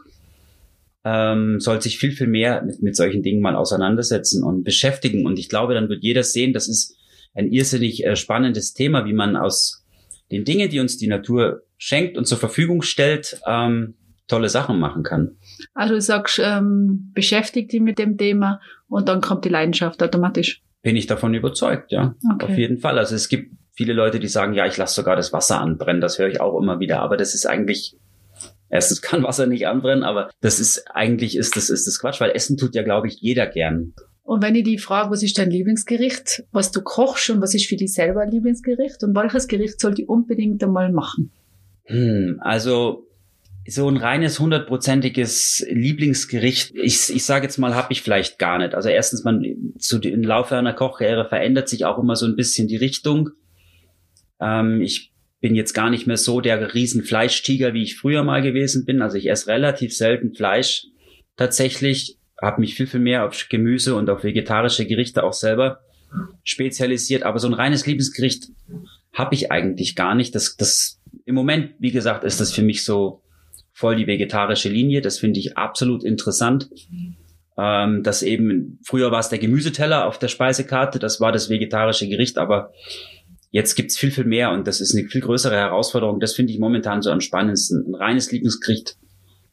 ähm, 1.04 1.60
soll 1.60 1.82
sich 1.82 1.98
viel, 1.98 2.12
viel 2.12 2.28
mehr 2.28 2.62
mit, 2.62 2.82
mit 2.82 2.96
solchen 2.96 3.22
Dingen 3.22 3.40
mal 3.40 3.56
auseinandersetzen 3.56 4.42
und 4.42 4.64
beschäftigen. 4.64 5.26
Und 5.26 5.38
ich 5.38 5.48
glaube, 5.48 5.74
dann 5.74 5.88
wird 5.88 6.02
jeder 6.02 6.22
sehen, 6.22 6.52
das 6.52 6.68
ist 6.68 6.96
ein 7.34 7.52
irrsinnig 7.52 8.04
äh, 8.04 8.16
spannendes 8.16 8.72
Thema, 8.72 9.04
wie 9.04 9.12
man 9.12 9.36
aus 9.36 9.84
den 10.30 10.44
Dingen, 10.44 10.70
die 10.70 10.80
uns 10.80 10.96
die 10.96 11.06
Natur 11.06 11.62
schenkt 11.76 12.16
und 12.16 12.26
zur 12.26 12.38
Verfügung 12.38 12.82
stellt, 12.82 13.40
ähm, 13.46 13.94
tolle 14.26 14.48
Sachen 14.48 14.78
machen 14.78 15.02
kann. 15.02 15.36
Also 15.74 15.94
du 15.94 16.00
sagst, 16.00 16.40
ähm, 16.42 17.10
beschäftigt 17.14 17.72
dich 17.72 17.80
mit 17.80 17.98
dem 17.98 18.16
Thema 18.16 18.60
und 18.88 19.08
dann 19.08 19.20
kommt 19.20 19.44
die 19.44 19.48
Leidenschaft 19.48 20.02
automatisch. 20.02 20.62
Bin 20.82 20.96
ich 20.96 21.06
davon 21.06 21.34
überzeugt, 21.34 21.92
ja. 21.92 22.14
Okay. 22.34 22.44
Auf 22.46 22.58
jeden 22.58 22.78
Fall. 22.78 22.98
Also 22.98 23.14
es 23.14 23.28
gibt 23.28 23.52
viele 23.72 23.92
Leute, 23.92 24.20
die 24.20 24.28
sagen, 24.28 24.54
ja, 24.54 24.66
ich 24.66 24.76
lasse 24.76 24.94
sogar 24.94 25.16
das 25.16 25.32
Wasser 25.32 25.60
anbrennen. 25.60 26.00
Das 26.00 26.18
höre 26.18 26.28
ich 26.28 26.40
auch 26.40 26.58
immer 26.60 26.80
wieder. 26.80 27.00
Aber 27.00 27.16
das 27.16 27.34
ist 27.34 27.46
eigentlich, 27.46 27.96
erstens 28.68 29.02
kann 29.02 29.22
Wasser 29.22 29.46
nicht 29.46 29.66
anbrennen, 29.66 30.04
aber 30.04 30.30
das 30.40 30.60
ist 30.60 30.84
eigentlich 30.94 31.36
ist 31.36 31.56
das 31.56 31.70
ist 31.70 31.86
das 31.86 31.98
Quatsch, 31.98 32.20
weil 32.20 32.30
Essen 32.30 32.56
tut 32.56 32.74
ja, 32.74 32.82
glaube 32.82 33.08
ich, 33.08 33.20
jeder 33.20 33.46
gern. 33.46 33.94
Und 34.22 34.42
wenn 34.42 34.56
ich 34.56 34.64
die 34.64 34.78
frage, 34.78 35.10
was 35.10 35.22
ist 35.22 35.38
dein 35.38 35.50
Lieblingsgericht, 35.50 36.44
was 36.50 36.72
du 36.72 36.82
kochst 36.82 37.30
und 37.30 37.40
was 37.40 37.54
ist 37.54 37.66
für 37.66 37.76
dich 37.76 37.94
selber 37.94 38.22
ein 38.22 38.30
Lieblingsgericht 38.30 39.04
und 39.04 39.14
welches 39.14 39.46
Gericht 39.46 39.80
sollte 39.80 40.02
ich 40.02 40.08
unbedingt 40.08 40.64
einmal 40.64 40.90
machen? 40.90 41.30
Hm, 41.84 42.40
also 42.40 43.05
so 43.68 43.88
ein 43.88 43.96
reines 43.96 44.38
hundertprozentiges 44.38 45.66
Lieblingsgericht, 45.68 46.74
ich, 46.74 47.10
ich 47.14 47.24
sage 47.24 47.46
jetzt 47.46 47.58
mal, 47.58 47.74
habe 47.74 47.92
ich 47.92 48.02
vielleicht 48.02 48.38
gar 48.38 48.58
nicht. 48.58 48.74
Also 48.74 48.88
erstens, 48.88 49.24
man 49.24 49.74
zu 49.78 50.00
im 50.00 50.22
Laufe 50.22 50.56
einer 50.56 50.72
Kochkarriere 50.72 51.28
verändert 51.28 51.68
sich 51.68 51.84
auch 51.84 51.98
immer 51.98 52.16
so 52.16 52.26
ein 52.26 52.36
bisschen 52.36 52.68
die 52.68 52.76
Richtung. 52.76 53.30
Ähm, 54.40 54.80
ich 54.80 55.12
bin 55.40 55.54
jetzt 55.54 55.74
gar 55.74 55.90
nicht 55.90 56.06
mehr 56.06 56.16
so 56.16 56.40
der 56.40 56.74
riesen 56.74 57.02
Fleischtiger, 57.02 57.74
wie 57.74 57.82
ich 57.82 57.96
früher 57.96 58.22
mal 58.22 58.42
gewesen 58.42 58.84
bin. 58.84 59.02
Also 59.02 59.16
ich 59.16 59.28
esse 59.28 59.48
relativ 59.48 59.94
selten 59.94 60.34
Fleisch 60.34 60.86
tatsächlich, 61.36 62.18
habe 62.40 62.60
mich 62.60 62.74
viel, 62.74 62.86
viel 62.86 63.00
mehr 63.00 63.26
auf 63.26 63.48
Gemüse 63.48 63.94
und 63.94 64.10
auf 64.10 64.24
vegetarische 64.24 64.86
Gerichte 64.86 65.24
auch 65.24 65.32
selber 65.32 65.80
spezialisiert. 66.44 67.22
Aber 67.22 67.38
so 67.38 67.48
ein 67.48 67.54
reines 67.54 67.86
Lieblingsgericht 67.86 68.48
habe 69.12 69.34
ich 69.34 69.50
eigentlich 69.50 69.96
gar 69.96 70.14
nicht. 70.14 70.34
Das, 70.34 70.56
das 70.56 71.00
im 71.24 71.34
Moment, 71.34 71.74
wie 71.78 71.92
gesagt, 71.92 72.24
ist 72.24 72.40
das 72.40 72.52
für 72.52 72.62
mich 72.62 72.84
so 72.84 73.22
voll 73.76 73.96
die 73.96 74.06
vegetarische 74.06 74.70
Linie. 74.70 75.02
Das 75.02 75.18
finde 75.18 75.38
ich 75.38 75.58
absolut 75.58 76.02
interessant. 76.02 76.70
Ähm, 77.58 78.02
dass 78.02 78.22
eben, 78.22 78.78
früher 78.84 79.10
war 79.10 79.20
es 79.20 79.28
der 79.28 79.38
Gemüseteller 79.38 80.06
auf 80.06 80.18
der 80.18 80.28
Speisekarte, 80.28 80.98
das 80.98 81.20
war 81.20 81.32
das 81.32 81.48
vegetarische 81.48 82.08
Gericht, 82.08 82.36
aber 82.36 82.72
jetzt 83.50 83.74
gibt's 83.74 83.96
viel, 83.96 84.10
viel 84.10 84.24
mehr 84.24 84.50
und 84.50 84.66
das 84.66 84.80
ist 84.80 84.94
eine 84.94 85.06
viel 85.08 85.20
größere 85.20 85.56
Herausforderung. 85.56 86.20
Das 86.20 86.34
finde 86.34 86.52
ich 86.52 86.58
momentan 86.58 87.02
so 87.02 87.10
am 87.10 87.20
spannendsten. 87.20 87.86
Ein 87.86 87.94
reines 87.94 88.32
Lieblingsgericht. 88.32 88.96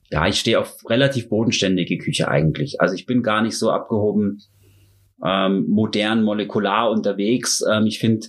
Ja, 0.09 0.27
ich 0.27 0.39
stehe 0.39 0.59
auf 0.59 0.77
relativ 0.89 1.27
bodenständige 1.27 1.97
Küche 1.97 2.27
eigentlich. 2.29 2.79
Also 2.79 2.95
ich 2.95 3.05
bin 3.05 3.23
gar 3.23 3.41
nicht 3.41 3.57
so 3.57 3.71
abgehoben, 3.71 4.41
ähm, 5.25 5.65
modern, 5.67 6.23
molekular 6.23 6.91
unterwegs. 6.91 7.63
Ähm, 7.69 7.87
ich 7.87 7.99
finde, 7.99 8.27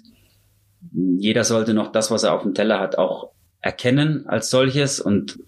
jeder 1.18 1.44
sollte 1.44 1.74
noch 1.74 1.92
das, 1.92 2.10
was 2.10 2.24
er 2.24 2.34
auf 2.34 2.42
dem 2.42 2.54
Teller 2.54 2.80
hat, 2.80 2.98
auch 2.98 3.33
erkennen 3.64 4.26
als 4.26 4.50
solches 4.50 5.00
und 5.00 5.38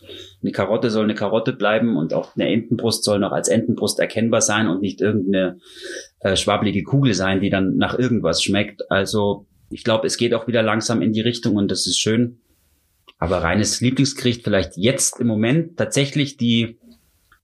eine 0.42 0.50
Karotte 0.50 0.90
soll 0.90 1.04
eine 1.04 1.14
Karotte 1.14 1.52
bleiben 1.52 1.99
und 1.99 2.14
auch 2.14 2.35
eine 2.35 2.49
Entenbrust 2.49 3.04
soll 3.04 3.18
noch 3.18 3.32
als 3.32 3.49
Entenbrust 3.49 4.00
erkennbar 4.00 4.40
sein 4.40 4.68
und 4.68 4.80
nicht 4.80 5.02
irgendeine 5.02 5.58
äh, 6.20 6.35
schwabbelige 6.35 6.82
Kugel 6.82 7.12
sein, 7.12 7.42
die 7.42 7.50
dann 7.50 7.76
nach 7.76 7.99
irgendwas 7.99 8.42
schmeckt. 8.42 8.90
Also 8.90 9.44
ich 9.68 9.85
glaube, 9.85 10.06
es 10.06 10.16
geht 10.16 10.32
auch 10.32 10.46
wieder 10.46 10.62
langsam 10.62 11.02
in 11.02 11.12
die 11.12 11.20
Richtung 11.20 11.56
und 11.56 11.70
das 11.70 11.87
ist 11.87 11.99
schön. 11.99 12.38
Aber 13.18 13.42
reines 13.42 13.82
Lieblingsgericht 13.82 14.42
vielleicht 14.44 14.78
jetzt 14.78 15.20
im 15.20 15.26
Moment 15.26 15.76
tatsächlich 15.76 16.38
die 16.38 16.78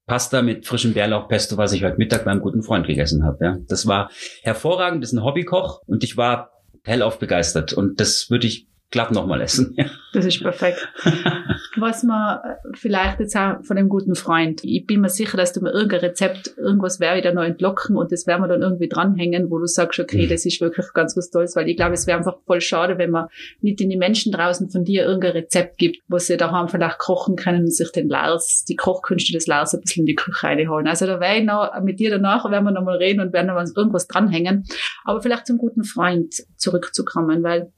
Pasta 0.06 0.40
mit 0.40 0.66
frischem 0.66 0.94
Bärlauchpesto, 0.94 1.58
was 1.58 1.74
ich 1.74 1.84
heute 1.84 1.98
Mittag 1.98 2.24
beim 2.24 2.40
guten 2.40 2.62
Freund 2.62 2.86
gegessen 2.86 3.24
habe. 3.24 3.44
Ja. 3.44 3.58
Das 3.68 3.86
war 3.86 4.10
hervorragend, 4.42 5.02
das 5.02 5.12
ist 5.12 5.18
ein 5.18 5.24
Hobbykoch 5.24 5.82
und 5.86 6.02
ich 6.02 6.16
war 6.16 6.50
hellauf 6.82 7.18
begeistert 7.18 7.74
und 7.74 8.00
das 8.00 8.30
würde 8.30 8.46
ich 8.46 8.68
glatt 8.92 9.10
nochmal 9.10 9.40
essen. 9.40 9.74
Ja. 9.76 9.86
Das 10.12 10.26
ist 10.26 10.42
perfekt. 10.42 10.86
Was 11.76 12.02
man 12.02 12.38
vielleicht 12.74 13.18
jetzt 13.18 13.34
auch 13.34 13.64
von 13.64 13.78
einem 13.78 13.88
guten 13.88 14.14
Freund, 14.14 14.62
ich 14.62 14.86
bin 14.86 15.00
mir 15.00 15.08
sicher, 15.08 15.38
dass 15.38 15.54
du 15.54 15.62
mir 15.62 15.70
irgendein 15.70 16.00
Rezept, 16.00 16.54
irgendwas 16.58 17.00
wäre 17.00 17.16
wieder 17.16 17.32
noch 17.32 17.42
entlocken 17.42 17.96
und 17.96 18.12
das 18.12 18.26
werden 18.26 18.42
wir 18.42 18.48
dann 18.48 18.60
irgendwie 18.60 18.88
dranhängen, 18.88 19.50
wo 19.50 19.58
du 19.58 19.66
sagst, 19.66 19.98
okay, 19.98 20.26
mhm. 20.26 20.28
das 20.28 20.44
ist 20.44 20.60
wirklich 20.60 20.92
ganz 20.92 21.16
was 21.16 21.30
Tolles, 21.30 21.56
weil 21.56 21.68
ich 21.68 21.76
glaube, 21.76 21.94
es 21.94 22.06
wäre 22.06 22.18
einfach 22.18 22.36
voll 22.46 22.60
schade, 22.60 22.98
wenn 22.98 23.10
man 23.10 23.28
nicht 23.62 23.80
in 23.80 23.88
die 23.88 23.96
Menschen 23.96 24.32
draußen 24.32 24.68
von 24.68 24.84
dir 24.84 25.04
irgendein 25.04 25.32
Rezept 25.32 25.78
gibt, 25.78 26.02
wo 26.08 26.18
sie 26.18 26.36
daheim 26.36 26.68
vielleicht 26.68 26.98
kochen 26.98 27.36
können 27.36 27.62
und 27.62 27.74
sich 27.74 27.90
den 27.90 28.10
Lars, 28.10 28.66
die 28.68 28.76
Kochkünste 28.76 29.32
des 29.32 29.46
Lars 29.46 29.74
ein 29.74 29.80
bisschen 29.80 30.02
in 30.02 30.06
die 30.06 30.14
Küche 30.14 30.46
reinholen. 30.46 30.86
Also 30.86 31.06
da 31.06 31.18
werde 31.18 31.40
ich 31.40 31.46
noch, 31.46 31.72
mit 31.82 31.98
dir 31.98 32.10
danach 32.10 32.48
werden 32.50 32.64
wir 32.64 32.72
noch 32.72 32.84
mal 32.84 32.96
reden 32.96 33.20
und 33.20 33.32
werden 33.32 33.46
noch 33.46 33.64
irgendwas 33.74 34.06
dranhängen. 34.06 34.64
Aber 35.04 35.22
vielleicht 35.22 35.46
zum 35.46 35.56
guten 35.56 35.84
Freund 35.84 36.34
zurückzukommen, 36.56 37.42
weil 37.42 37.72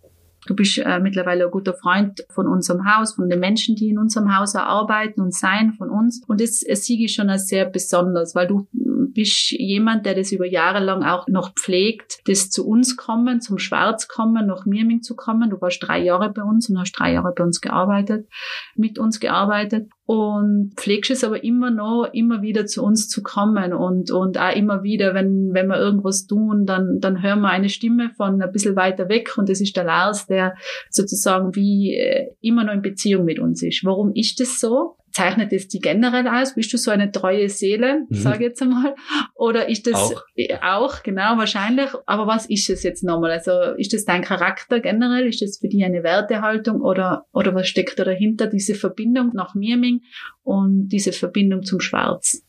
Du 0.46 0.54
bist 0.54 0.78
äh, 0.78 1.00
mittlerweile 1.00 1.44
ein 1.44 1.50
guter 1.50 1.74
Freund 1.74 2.24
von 2.30 2.46
unserem 2.46 2.84
Haus, 2.84 3.14
von 3.14 3.28
den 3.28 3.40
Menschen, 3.40 3.76
die 3.76 3.88
in 3.88 3.98
unserem 3.98 4.36
Haus 4.36 4.54
arbeiten 4.54 5.20
und 5.20 5.34
sein, 5.34 5.72
von 5.72 5.90
uns. 5.90 6.22
Und 6.26 6.40
das, 6.40 6.60
das 6.60 6.84
sehe 6.84 7.02
ich 7.04 7.14
schon 7.14 7.30
als 7.30 7.48
sehr 7.48 7.64
besonders, 7.64 8.34
weil 8.34 8.46
du 8.46 8.66
bist 9.14 9.52
jemand, 9.52 10.04
der 10.06 10.14
das 10.14 10.32
über 10.32 10.46
Jahre 10.46 10.84
lang 10.84 11.02
auch 11.02 11.26
noch 11.28 11.54
pflegt, 11.54 12.18
das 12.26 12.50
zu 12.50 12.66
uns 12.66 12.96
kommen, 12.96 13.40
zum 13.40 13.58
Schwarz 13.58 14.08
kommen, 14.08 14.46
nach 14.46 14.66
Mirming 14.66 15.02
zu 15.02 15.16
kommen. 15.16 15.50
Du 15.50 15.60
warst 15.60 15.82
drei 15.82 16.02
Jahre 16.02 16.30
bei 16.30 16.42
uns 16.42 16.68
und 16.68 16.78
hast 16.78 16.92
drei 16.92 17.12
Jahre 17.12 17.32
bei 17.34 17.44
uns 17.44 17.60
gearbeitet, 17.60 18.28
mit 18.74 18.98
uns 18.98 19.20
gearbeitet 19.20 19.88
und 20.06 20.72
pflegst 20.76 21.10
es 21.10 21.24
aber 21.24 21.42
immer 21.44 21.70
noch, 21.70 22.10
immer 22.12 22.42
wieder 22.42 22.66
zu 22.66 22.82
uns 22.82 23.08
zu 23.08 23.22
kommen 23.22 23.72
und, 23.72 24.10
und 24.10 24.38
auch 24.38 24.54
immer 24.54 24.82
wieder, 24.82 25.14
wenn, 25.14 25.54
wenn 25.54 25.66
wir 25.68 25.78
irgendwas 25.78 26.26
tun, 26.26 26.66
dann, 26.66 27.00
dann 27.00 27.22
hören 27.22 27.40
wir 27.40 27.48
eine 27.48 27.70
Stimme 27.70 28.10
von 28.16 28.42
ein 28.42 28.52
bisschen 28.52 28.76
weiter 28.76 29.08
weg 29.08 29.38
und 29.38 29.48
das 29.48 29.60
ist 29.62 29.76
der 29.76 29.84
Lars, 29.84 30.26
der 30.26 30.54
sozusagen 30.90 31.54
wie 31.54 31.94
äh, 31.96 32.28
immer 32.40 32.64
noch 32.64 32.74
in 32.74 32.82
Beziehung 32.82 33.24
mit 33.24 33.38
uns 33.38 33.62
ist. 33.62 33.84
Warum 33.84 34.12
ist 34.12 34.40
das 34.40 34.60
so? 34.60 34.96
Zeichnet 35.14 35.52
es 35.52 35.68
die 35.68 35.78
generell 35.78 36.26
aus? 36.28 36.54
Bist 36.54 36.72
du 36.72 36.76
so 36.76 36.90
eine 36.90 37.10
treue 37.10 37.48
Seele, 37.48 38.04
mhm. 38.08 38.14
sage 38.14 38.36
ich 38.38 38.50
jetzt 38.50 38.62
einmal? 38.62 38.94
Oder 39.34 39.68
ist 39.68 39.86
das 39.86 39.94
auch. 39.94 40.22
auch, 40.60 41.02
genau, 41.02 41.38
wahrscheinlich. 41.38 41.90
Aber 42.06 42.26
was 42.26 42.46
ist 42.46 42.68
es 42.68 42.82
jetzt 42.82 43.04
nochmal? 43.04 43.30
Also 43.30 43.52
ist 43.76 43.92
das 43.92 44.04
dein 44.04 44.22
Charakter 44.22 44.80
generell? 44.80 45.28
Ist 45.28 45.40
das 45.40 45.58
für 45.58 45.68
dich 45.68 45.84
eine 45.84 46.02
Wertehaltung 46.02 46.80
oder, 46.80 47.26
oder 47.32 47.54
was 47.54 47.68
steckt 47.68 47.98
da 47.98 48.04
dahinter? 48.04 48.48
Diese 48.48 48.74
Verbindung 48.74 49.30
nach 49.34 49.54
Mirming 49.54 50.02
und 50.42 50.88
diese 50.88 51.12
Verbindung 51.12 51.62
zum 51.62 51.80
Schwarz? 51.80 52.42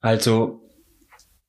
Also, 0.00 0.60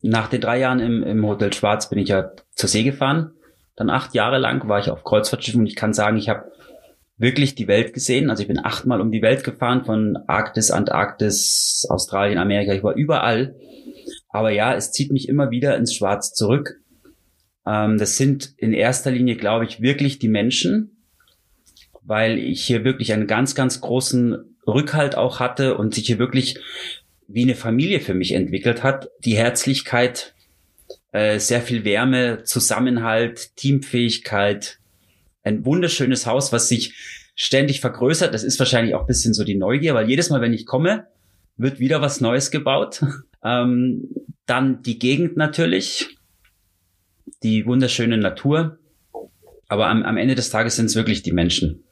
nach 0.01 0.29
den 0.29 0.41
drei 0.41 0.59
Jahren 0.59 0.79
im, 0.79 1.03
im 1.03 1.25
Hotel 1.25 1.53
Schwarz 1.53 1.89
bin 1.89 1.99
ich 1.99 2.09
ja 2.09 2.31
zur 2.51 2.69
See 2.69 2.83
gefahren. 2.83 3.33
Dann 3.75 3.89
acht 3.89 4.13
Jahre 4.13 4.37
lang 4.37 4.67
war 4.67 4.79
ich 4.79 4.89
auf 4.89 5.03
Kreuzfahrtschiffen 5.03 5.61
und 5.61 5.67
ich 5.67 5.75
kann 5.75 5.93
sagen, 5.93 6.17
ich 6.17 6.29
habe 6.29 6.51
wirklich 7.21 7.55
die 7.55 7.67
Welt 7.67 7.93
gesehen. 7.93 8.29
Also 8.29 8.41
ich 8.41 8.47
bin 8.47 8.63
achtmal 8.63 8.99
um 8.99 9.11
die 9.11 9.21
Welt 9.21 9.43
gefahren, 9.43 9.85
von 9.85 10.17
Arktis, 10.27 10.71
Antarktis, 10.71 11.85
Australien, 11.89 12.37
Amerika. 12.37 12.73
Ich 12.73 12.83
war 12.83 12.95
überall. 12.95 13.55
Aber 14.29 14.51
ja, 14.51 14.73
es 14.73 14.91
zieht 14.91 15.11
mich 15.11 15.29
immer 15.29 15.51
wieder 15.51 15.77
ins 15.77 15.93
Schwarz 15.93 16.33
zurück. 16.33 16.79
Ähm, 17.65 17.97
das 17.97 18.17
sind 18.17 18.53
in 18.57 18.73
erster 18.73 19.11
Linie, 19.11 19.35
glaube 19.35 19.65
ich, 19.65 19.81
wirklich 19.81 20.19
die 20.19 20.29
Menschen, 20.29 21.03
weil 22.01 22.37
ich 22.37 22.63
hier 22.63 22.83
wirklich 22.83 23.13
einen 23.13 23.27
ganz, 23.27 23.55
ganz 23.55 23.81
großen 23.81 24.57
Rückhalt 24.67 25.15
auch 25.15 25.39
hatte 25.39 25.77
und 25.77 25.93
sich 25.93 26.07
hier 26.07 26.19
wirklich 26.19 26.59
wie 27.27 27.43
eine 27.43 27.55
Familie 27.55 27.99
für 27.99 28.13
mich 28.13 28.33
entwickelt 28.33 28.83
hat. 28.83 29.09
Die 29.23 29.37
Herzlichkeit, 29.37 30.33
äh, 31.11 31.39
sehr 31.39 31.61
viel 31.61 31.85
Wärme, 31.85 32.43
Zusammenhalt, 32.43 33.55
Teamfähigkeit, 33.55 34.80
ein 35.43 35.65
wunderschönes 35.65 36.25
Haus, 36.25 36.51
was 36.51 36.67
sich 36.67 36.95
ständig 37.35 37.81
vergrößert. 37.81 38.33
Das 38.33 38.43
ist 38.43 38.59
wahrscheinlich 38.59 38.95
auch 38.95 39.01
ein 39.01 39.07
bisschen 39.07 39.33
so 39.33 39.43
die 39.43 39.55
Neugier, 39.55 39.93
weil 39.93 40.09
jedes 40.09 40.29
Mal, 40.29 40.41
wenn 40.41 40.53
ich 40.53 40.65
komme, 40.65 41.07
wird 41.57 41.79
wieder 41.79 42.01
was 42.01 42.21
Neues 42.21 42.51
gebaut. 42.51 43.03
ähm, 43.43 44.09
dann 44.45 44.81
die 44.83 44.99
Gegend 44.99 45.37
natürlich, 45.37 46.17
die 47.43 47.65
wunderschöne 47.65 48.17
Natur. 48.17 48.77
Aber 49.67 49.87
am, 49.87 50.03
am 50.03 50.17
Ende 50.17 50.35
des 50.35 50.49
Tages 50.49 50.75
sind 50.75 50.87
es 50.87 50.95
wirklich 50.95 51.23
die 51.23 51.31
Menschen. 51.31 51.83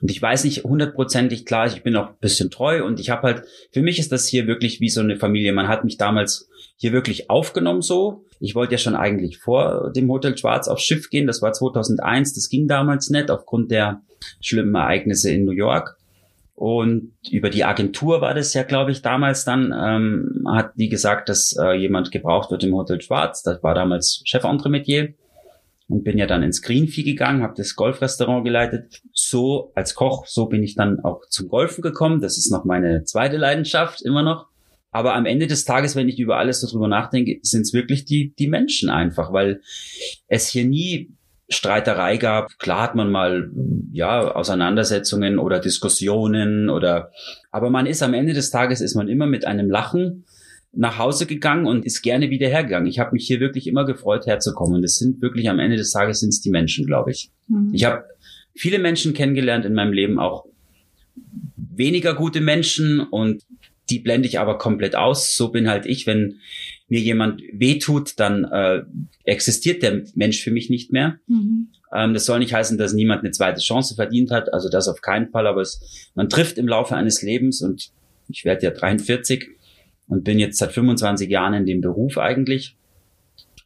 Und 0.00 0.10
ich 0.10 0.20
weiß 0.20 0.44
nicht 0.44 0.64
hundertprozentig 0.64 1.44
klar, 1.44 1.66
ich 1.66 1.82
bin 1.82 1.96
auch 1.96 2.08
ein 2.08 2.18
bisschen 2.20 2.50
treu 2.50 2.84
und 2.84 3.00
ich 3.00 3.10
habe 3.10 3.22
halt, 3.22 3.42
für 3.72 3.82
mich 3.82 3.98
ist 3.98 4.12
das 4.12 4.26
hier 4.26 4.46
wirklich 4.46 4.80
wie 4.80 4.88
so 4.88 5.00
eine 5.00 5.16
Familie. 5.16 5.52
Man 5.52 5.68
hat 5.68 5.84
mich 5.84 5.96
damals 5.96 6.48
hier 6.76 6.92
wirklich 6.92 7.30
aufgenommen 7.30 7.82
so. 7.82 8.24
Ich 8.40 8.54
wollte 8.54 8.72
ja 8.72 8.78
schon 8.78 8.94
eigentlich 8.94 9.38
vor 9.38 9.92
dem 9.94 10.10
Hotel 10.10 10.36
Schwarz 10.36 10.68
aufs 10.68 10.82
Schiff 10.82 11.10
gehen. 11.10 11.26
Das 11.26 11.42
war 11.42 11.52
2001. 11.52 12.34
Das 12.34 12.48
ging 12.48 12.68
damals 12.68 13.10
nicht 13.10 13.30
aufgrund 13.30 13.70
der 13.70 14.02
schlimmen 14.40 14.74
Ereignisse 14.74 15.30
in 15.30 15.44
New 15.44 15.52
York. 15.52 15.96
Und 16.54 17.12
über 17.30 17.50
die 17.50 17.64
Agentur 17.64 18.20
war 18.20 18.34
das 18.34 18.52
ja, 18.52 18.64
glaube 18.64 18.90
ich, 18.90 19.00
damals 19.00 19.44
dann, 19.44 19.72
ähm, 19.72 20.44
hat 20.48 20.72
die 20.74 20.88
gesagt, 20.88 21.28
dass 21.28 21.56
äh, 21.56 21.74
jemand 21.74 22.10
gebraucht 22.10 22.50
wird 22.50 22.64
im 22.64 22.74
Hotel 22.74 23.00
Schwarz. 23.00 23.44
Das 23.44 23.62
war 23.62 23.74
damals 23.76 24.22
Chef 24.24 24.42
Entremetier 24.42 25.14
und 25.88 26.04
bin 26.04 26.18
ja 26.18 26.26
dann 26.26 26.42
ins 26.42 26.62
Greenfee 26.62 27.02
gegangen, 27.02 27.42
habe 27.42 27.54
das 27.56 27.74
Golfrestaurant 27.74 28.44
geleitet. 28.44 29.00
So 29.12 29.72
als 29.74 29.94
Koch, 29.94 30.26
so 30.26 30.46
bin 30.46 30.62
ich 30.62 30.74
dann 30.74 31.00
auch 31.00 31.22
zum 31.28 31.48
Golfen 31.48 31.82
gekommen. 31.82 32.20
Das 32.20 32.36
ist 32.36 32.50
noch 32.50 32.64
meine 32.64 33.04
zweite 33.04 33.38
Leidenschaft 33.38 34.02
immer 34.02 34.22
noch. 34.22 34.48
Aber 34.90 35.14
am 35.14 35.26
Ende 35.26 35.46
des 35.46 35.64
Tages, 35.64 35.96
wenn 35.96 36.08
ich 36.08 36.18
über 36.18 36.38
alles 36.38 36.60
darüber 36.60 36.88
nachdenke, 36.88 37.38
sind 37.42 37.62
es 37.62 37.72
wirklich 37.72 38.04
die, 38.04 38.34
die 38.38 38.48
Menschen 38.48 38.90
einfach, 38.90 39.32
weil 39.32 39.60
es 40.28 40.48
hier 40.48 40.64
nie 40.64 41.10
Streiterei 41.50 42.18
gab. 42.18 42.58
Klar 42.58 42.82
hat 42.82 42.94
man 42.94 43.10
mal, 43.10 43.50
ja, 43.92 44.34
Auseinandersetzungen 44.34 45.38
oder 45.38 45.60
Diskussionen 45.60 46.68
oder, 46.68 47.10
aber 47.50 47.70
man 47.70 47.86
ist 47.86 48.02
am 48.02 48.12
Ende 48.12 48.34
des 48.34 48.50
Tages 48.50 48.82
ist 48.82 48.94
man 48.94 49.08
immer 49.08 49.26
mit 49.26 49.46
einem 49.46 49.70
Lachen 49.70 50.24
nach 50.72 50.98
Hause 50.98 51.26
gegangen 51.26 51.66
und 51.66 51.84
ist 51.84 52.02
gerne 52.02 52.30
wieder 52.30 52.48
hergegangen. 52.48 52.88
Ich 52.88 52.98
habe 52.98 53.12
mich 53.12 53.26
hier 53.26 53.40
wirklich 53.40 53.66
immer 53.66 53.84
gefreut, 53.84 54.26
herzukommen. 54.26 54.82
Das 54.82 54.96
sind 54.96 55.22
wirklich 55.22 55.48
am 55.48 55.58
Ende 55.58 55.76
des 55.76 55.92
Tages 55.92 56.20
sind 56.20 56.30
es 56.30 56.40
die 56.40 56.50
Menschen, 56.50 56.86
glaube 56.86 57.10
ich. 57.10 57.30
Mhm. 57.48 57.70
Ich 57.72 57.84
habe 57.84 58.04
viele 58.54 58.78
Menschen 58.78 59.14
kennengelernt 59.14 59.64
in 59.64 59.74
meinem 59.74 59.92
Leben, 59.92 60.18
auch 60.18 60.44
weniger 61.54 62.14
gute 62.14 62.40
Menschen 62.40 63.00
und 63.00 63.44
die 63.90 64.00
blende 64.00 64.28
ich 64.28 64.38
aber 64.38 64.58
komplett 64.58 64.96
aus. 64.96 65.36
So 65.36 65.48
bin 65.48 65.68
halt 65.68 65.86
ich. 65.86 66.06
Wenn 66.06 66.40
mir 66.88 67.00
jemand 67.00 67.42
wehtut, 67.52 68.18
dann 68.18 68.44
äh, 68.44 68.82
existiert 69.24 69.82
der 69.82 70.02
Mensch 70.14 70.42
für 70.42 70.50
mich 70.50 70.68
nicht 70.70 70.92
mehr. 70.92 71.18
Mhm. 71.26 71.68
Ähm, 71.94 72.14
das 72.14 72.26
soll 72.26 72.40
nicht 72.40 72.52
heißen, 72.52 72.76
dass 72.78 72.92
niemand 72.92 73.22
eine 73.22 73.30
zweite 73.30 73.60
Chance 73.60 73.94
verdient 73.94 74.30
hat. 74.30 74.52
Also 74.52 74.68
das 74.68 74.88
auf 74.88 75.00
keinen 75.00 75.30
Fall. 75.30 75.46
Aber 75.46 75.62
es, 75.62 76.10
man 76.14 76.28
trifft 76.28 76.58
im 76.58 76.68
Laufe 76.68 76.94
eines 76.96 77.22
Lebens 77.22 77.62
und 77.62 77.90
ich 78.28 78.44
werde 78.44 78.66
ja 78.66 78.70
43 78.70 79.48
und 80.08 80.24
bin 80.24 80.38
jetzt 80.38 80.58
seit 80.58 80.72
25 80.72 81.30
Jahren 81.30 81.54
in 81.54 81.66
dem 81.66 81.80
Beruf 81.80 82.18
eigentlich. 82.18 82.76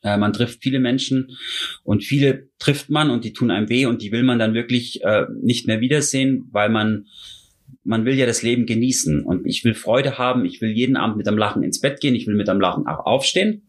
Äh, 0.02 0.16
man 0.16 0.32
trifft 0.32 0.62
viele 0.62 0.80
Menschen 0.80 1.36
und 1.84 2.04
viele 2.04 2.48
trifft 2.58 2.90
man 2.90 3.10
und 3.10 3.24
die 3.24 3.32
tun 3.32 3.50
einem 3.50 3.68
weh 3.68 3.86
und 3.86 4.02
die 4.02 4.12
will 4.12 4.22
man 4.22 4.38
dann 4.38 4.54
wirklich 4.54 5.02
äh, 5.02 5.26
nicht 5.40 5.66
mehr 5.66 5.80
wiedersehen, 5.80 6.48
weil 6.50 6.68
man 6.68 7.06
man 7.84 8.04
will 8.04 8.14
ja 8.14 8.26
das 8.26 8.42
Leben 8.42 8.66
genießen 8.66 9.24
und 9.24 9.46
ich 9.46 9.64
will 9.64 9.74
Freude 9.74 10.18
haben, 10.18 10.44
ich 10.44 10.60
will 10.60 10.70
jeden 10.70 10.96
Abend 10.96 11.16
mit 11.16 11.26
einem 11.26 11.38
Lachen 11.38 11.62
ins 11.62 11.80
Bett 11.80 12.00
gehen, 12.00 12.14
ich 12.14 12.26
will 12.26 12.34
mit 12.34 12.48
einem 12.48 12.60
Lachen 12.60 12.86
auch 12.86 13.06
aufstehen. 13.06 13.62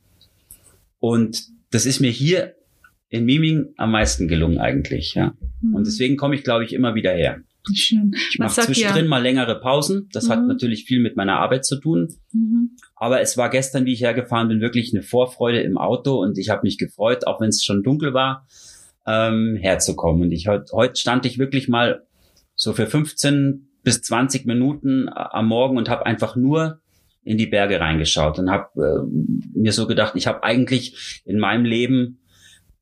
Und 0.99 1.45
das 1.71 1.85
ist 1.85 1.99
mir 1.99 2.11
hier 2.11 2.55
in 3.09 3.25
Miming 3.25 3.73
am 3.77 3.91
meisten 3.91 4.27
gelungen 4.27 4.59
eigentlich, 4.59 5.15
ja. 5.15 5.35
Mhm. 5.61 5.75
Und 5.75 5.87
deswegen 5.87 6.17
komme 6.17 6.35
ich, 6.35 6.43
glaube 6.43 6.63
ich, 6.63 6.73
immer 6.73 6.95
wieder 6.95 7.11
her. 7.11 7.41
Schön. 7.73 8.13
Ich 8.29 8.39
mache 8.39 8.61
zwischendrin 8.61 9.05
ja. 9.05 9.09
mal 9.09 9.21
längere 9.21 9.59
Pausen. 9.59 10.09
Das 10.11 10.25
mhm. 10.25 10.29
hat 10.31 10.47
natürlich 10.47 10.85
viel 10.85 10.99
mit 10.99 11.15
meiner 11.15 11.39
Arbeit 11.39 11.65
zu 11.65 11.79
tun. 11.79 12.13
Mhm. 12.31 12.71
Aber 12.95 13.21
es 13.21 13.37
war 13.37 13.49
gestern, 13.49 13.85
wie 13.85 13.93
ich 13.93 14.01
hergefahren 14.01 14.49
bin, 14.49 14.61
wirklich 14.61 14.93
eine 14.93 15.03
Vorfreude 15.03 15.61
im 15.61 15.77
Auto 15.77 16.21
und 16.21 16.37
ich 16.37 16.49
habe 16.49 16.61
mich 16.63 16.77
gefreut, 16.77 17.25
auch 17.27 17.39
wenn 17.39 17.49
es 17.49 17.63
schon 17.63 17.83
dunkel 17.83 18.13
war, 18.13 18.45
ähm, 19.05 19.55
herzukommen. 19.55 20.23
Und 20.23 20.31
ich 20.31 20.47
heute 20.47 20.71
heut 20.73 20.97
stand 20.97 21.25
ich 21.25 21.37
wirklich 21.37 21.69
mal 21.69 22.05
so 22.55 22.73
für 22.73 22.87
15 22.87 23.69
bis 23.83 24.01
20 24.01 24.45
Minuten 24.45 25.07
äh, 25.07 25.11
am 25.15 25.47
Morgen 25.47 25.77
und 25.77 25.89
habe 25.89 26.05
einfach 26.05 26.35
nur 26.35 26.81
in 27.23 27.37
die 27.37 27.47
Berge 27.47 27.79
reingeschaut 27.79 28.39
und 28.39 28.49
habe 28.49 28.67
äh, 28.77 29.57
mir 29.57 29.71
so 29.71 29.87
gedacht, 29.87 30.13
ich 30.15 30.27
habe 30.27 30.43
eigentlich 30.43 31.21
in 31.25 31.39
meinem 31.39 31.65
Leben 31.65 32.19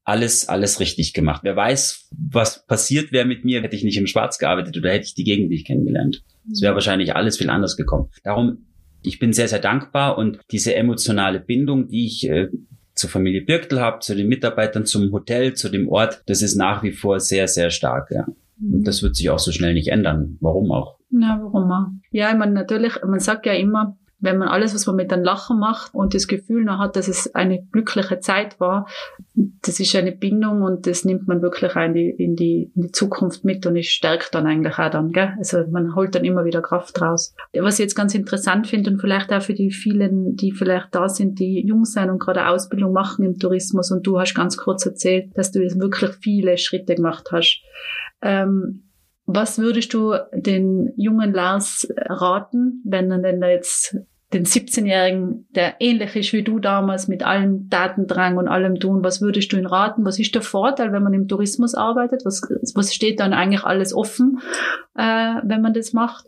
alles, 0.04 0.50
alles 0.50 0.80
richtig 0.80 1.14
gemacht. 1.14 1.42
Wer 1.44 1.56
weiß, 1.56 2.10
was 2.32 2.66
passiert 2.66 3.12
wäre 3.12 3.26
mit 3.26 3.46
mir, 3.46 3.62
hätte 3.62 3.76
ich 3.76 3.84
nicht 3.84 3.98
im 3.98 4.08
Schwarz 4.08 4.40
gearbeitet 4.40 4.78
oder 4.78 4.92
hätte 4.92 5.06
ich 5.06 5.14
die 5.14 5.24
Gegend 5.24 5.50
nicht 5.50 5.68
kennengelernt. 5.68 6.24
Es 6.52 6.62
wäre 6.62 6.74
wahrscheinlich 6.74 7.16
alles 7.16 7.38
viel 7.38 7.50
anders 7.50 7.78
gekommen. 7.78 8.10
Darum, 8.24 8.66
ich 9.04 9.20
bin 9.20 9.34
sehr, 9.34 9.48
sehr 9.48 9.60
dankbar 9.60 10.18
und 10.18 10.40
diese 10.52 10.76
emotionale 10.76 11.40
Bindung, 11.40 11.88
die 11.88 12.06
ich 12.06 12.28
äh, 12.28 12.50
zur 12.96 13.10
Familie 13.10 13.42
Birktel 13.42 13.80
habe, 13.80 14.00
zu 14.00 14.16
den 14.16 14.28
Mitarbeitern, 14.28 14.86
zum 14.86 15.12
Hotel, 15.12 15.54
zu 15.54 15.70
dem 15.70 15.88
Ort, 15.88 16.24
das 16.26 16.42
ist 16.42 16.56
nach 16.56 16.84
wie 16.84 16.92
vor 16.92 17.20
sehr, 17.20 17.48
sehr 17.48 17.70
stark. 17.70 18.12
Ja. 18.12 18.28
Und 18.62 18.88
das 18.88 19.02
wird 19.02 19.16
sich 19.16 19.30
auch 19.30 19.40
so 19.40 19.52
schnell 19.52 19.74
nicht 19.74 19.88
ändern. 19.88 20.38
Warum 20.40 20.72
auch? 20.72 20.98
Na, 21.10 21.40
warum 21.42 21.72
auch? 21.72 21.88
Ja, 22.12 22.32
ich 22.32 22.38
meine, 22.38 22.54
natürlich, 22.54 22.94
man 23.06 23.20
sagt 23.20 23.46
ja 23.46 23.54
immer, 23.54 23.98
wenn 24.22 24.38
man 24.38 24.48
alles, 24.48 24.74
was 24.74 24.86
man 24.86 24.96
mit 24.96 25.12
einem 25.12 25.24
Lachen 25.24 25.60
macht 25.60 25.94
und 25.94 26.14
das 26.14 26.28
Gefühl 26.28 26.64
noch 26.64 26.78
hat, 26.78 26.96
dass 26.96 27.08
es 27.08 27.34
eine 27.34 27.64
glückliche 27.72 28.20
Zeit 28.20 28.60
war, 28.60 28.88
das 29.34 29.80
ist 29.80 29.96
eine 29.96 30.12
Bindung 30.12 30.62
und 30.62 30.86
das 30.86 31.06
nimmt 31.06 31.28
man 31.28 31.42
wirklich 31.42 31.76
in 31.76 31.94
die, 31.94 32.10
in 32.10 32.36
die, 32.36 32.72
in 32.76 32.84
die 32.84 32.92
Zukunft 32.92 33.44
mit 33.44 33.66
und 33.66 33.76
es 33.76 33.88
stärkt 33.88 34.36
dann 34.36 34.46
eigentlich 34.46 34.78
auch 34.78 34.92
dann, 34.92 35.12
gell? 35.12 35.34
Also 35.38 35.66
man 35.70 35.96
holt 35.96 36.14
dann 36.16 36.24
immer 36.24 36.46
wieder 36.46 36.62
Kraft 36.62 37.02
raus. 37.02 37.36
Was 37.54 37.80
ich 37.80 37.84
jetzt 37.84 37.96
ganz 37.96 38.14
interessant 38.14 38.68
finde 38.68 38.92
und 38.92 39.00
vielleicht 39.00 39.34
auch 39.34 39.42
für 39.42 39.54
die 39.54 39.72
vielen, 39.72 40.36
die 40.36 40.52
vielleicht 40.52 40.94
da 40.94 41.10
sind, 41.10 41.40
die 41.40 41.66
jung 41.66 41.86
sein 41.86 42.10
und 42.10 42.20
gerade 42.20 42.48
Ausbildung 42.48 42.94
machen 42.94 43.26
im 43.26 43.40
Tourismus 43.40 43.92
und 43.92 44.06
du 44.06 44.20
hast 44.20 44.36
ganz 44.36 44.56
kurz 44.56 44.86
erzählt, 44.86 45.36
dass 45.36 45.52
du 45.52 45.62
jetzt 45.62 45.80
wirklich 45.80 46.12
viele 46.22 46.58
Schritte 46.58 46.96
gemacht 46.96 47.30
hast. 47.32 47.62
Ähm, 48.22 48.84
was 49.26 49.60
würdest 49.60 49.94
du 49.94 50.14
den 50.34 50.94
jungen 50.98 51.34
Lars 51.34 51.88
raten, 51.98 52.82
wenn 52.86 53.12
er 53.12 53.20
denn 53.20 53.40
da 53.40 53.50
jetzt 53.50 53.98
den 54.34 54.46
17-Jährigen, 54.46 55.48
der 55.52 55.76
ähnlich 55.80 56.16
ist 56.16 56.34
wie 56.34 56.44
du 56.44 56.60
damals 56.60 57.08
mit 57.08 57.24
allem 57.24 57.68
Datendrang 57.70 58.38
und 58.38 58.48
allem 58.48 58.80
tun, 58.80 59.04
was 59.04 59.22
würdest 59.22 59.52
du 59.52 59.58
ihm 59.58 59.66
raten? 59.66 60.06
Was 60.06 60.20
ist 60.20 60.34
der 60.34 60.42
Vorteil, 60.42 60.94
wenn 60.94 61.04
man 61.04 61.14
im 61.14 61.28
Tourismus 61.28 61.76
arbeitet? 61.76 62.24
Was, 62.24 62.42
was 62.74 62.94
steht 62.94 63.20
dann 63.20 63.34
eigentlich 63.34 63.64
alles 63.64 63.94
offen, 63.94 64.40
äh, 64.96 65.36
wenn 65.44 65.62
man 65.62 65.74
das 65.74 65.94
macht? 65.94 66.26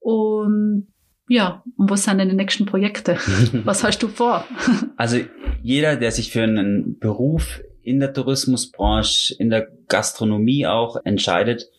Und 0.00 0.88
ja, 1.28 1.62
und 1.76 1.90
was 1.90 2.04
sind 2.04 2.18
denn 2.18 2.28
die 2.28 2.36
nächsten 2.36 2.66
Projekte? 2.66 3.16
was 3.64 3.84
hast 3.84 4.02
du 4.02 4.08
vor? 4.08 4.44
also 4.96 5.18
jeder, 5.62 5.96
der 5.96 6.10
sich 6.10 6.32
für 6.32 6.42
einen 6.42 6.98
Beruf 6.98 7.60
in 7.82 8.00
der 8.00 8.12
Tourismusbranche, 8.12 9.34
in 9.38 9.50
der 9.50 9.68
Gastronomie 9.88 10.66
auch 10.66 10.96
entscheidet 11.04 11.70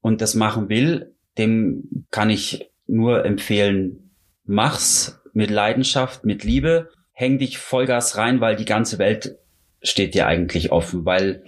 und 0.00 0.20
das 0.20 0.34
machen 0.34 0.68
will, 0.68 1.14
dem 1.38 2.06
kann 2.10 2.30
ich 2.30 2.70
nur 2.86 3.24
empfehlen, 3.24 4.01
mach's 4.44 5.20
mit 5.32 5.50
Leidenschaft, 5.50 6.24
mit 6.24 6.44
Liebe, 6.44 6.88
häng 7.12 7.38
dich 7.38 7.58
Vollgas 7.58 8.16
rein, 8.16 8.40
weil 8.40 8.56
die 8.56 8.64
ganze 8.64 8.98
Welt 8.98 9.38
steht 9.82 10.14
dir 10.14 10.26
eigentlich 10.26 10.72
offen, 10.72 11.04
weil 11.04 11.44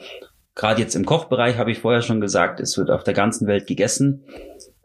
gerade 0.54 0.80
jetzt 0.80 0.94
im 0.94 1.04
Kochbereich 1.04 1.56
habe 1.58 1.70
ich 1.72 1.78
vorher 1.78 2.02
schon 2.02 2.20
gesagt, 2.20 2.60
es 2.60 2.76
wird 2.78 2.90
auf 2.90 3.04
der 3.04 3.14
ganzen 3.14 3.46
Welt 3.46 3.66
gegessen. 3.66 4.24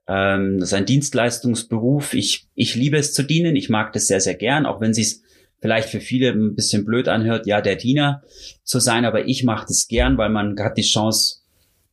Ähm, 0.07 0.59
das 0.59 0.69
ist 0.69 0.73
ein 0.73 0.85
Dienstleistungsberuf. 0.85 2.13
Ich, 2.13 2.47
ich 2.55 2.75
liebe 2.75 2.97
es 2.97 3.13
zu 3.13 3.23
dienen. 3.23 3.55
Ich 3.55 3.69
mag 3.69 3.93
das 3.93 4.07
sehr, 4.07 4.21
sehr 4.21 4.35
gern, 4.35 4.65
auch 4.65 4.81
wenn 4.81 4.91
es 4.91 5.23
vielleicht 5.61 5.89
für 5.89 5.99
viele 5.99 6.31
ein 6.31 6.55
bisschen 6.55 6.85
blöd 6.85 7.07
anhört, 7.07 7.45
ja, 7.45 7.61
der 7.61 7.75
Diener 7.75 8.23
zu 8.63 8.79
sein, 8.79 9.05
aber 9.05 9.27
ich 9.27 9.43
mache 9.43 9.67
das 9.67 9.87
gern, 9.87 10.17
weil 10.17 10.29
man 10.29 10.57
hat 10.59 10.77
die 10.77 10.83
Chance, 10.83 11.39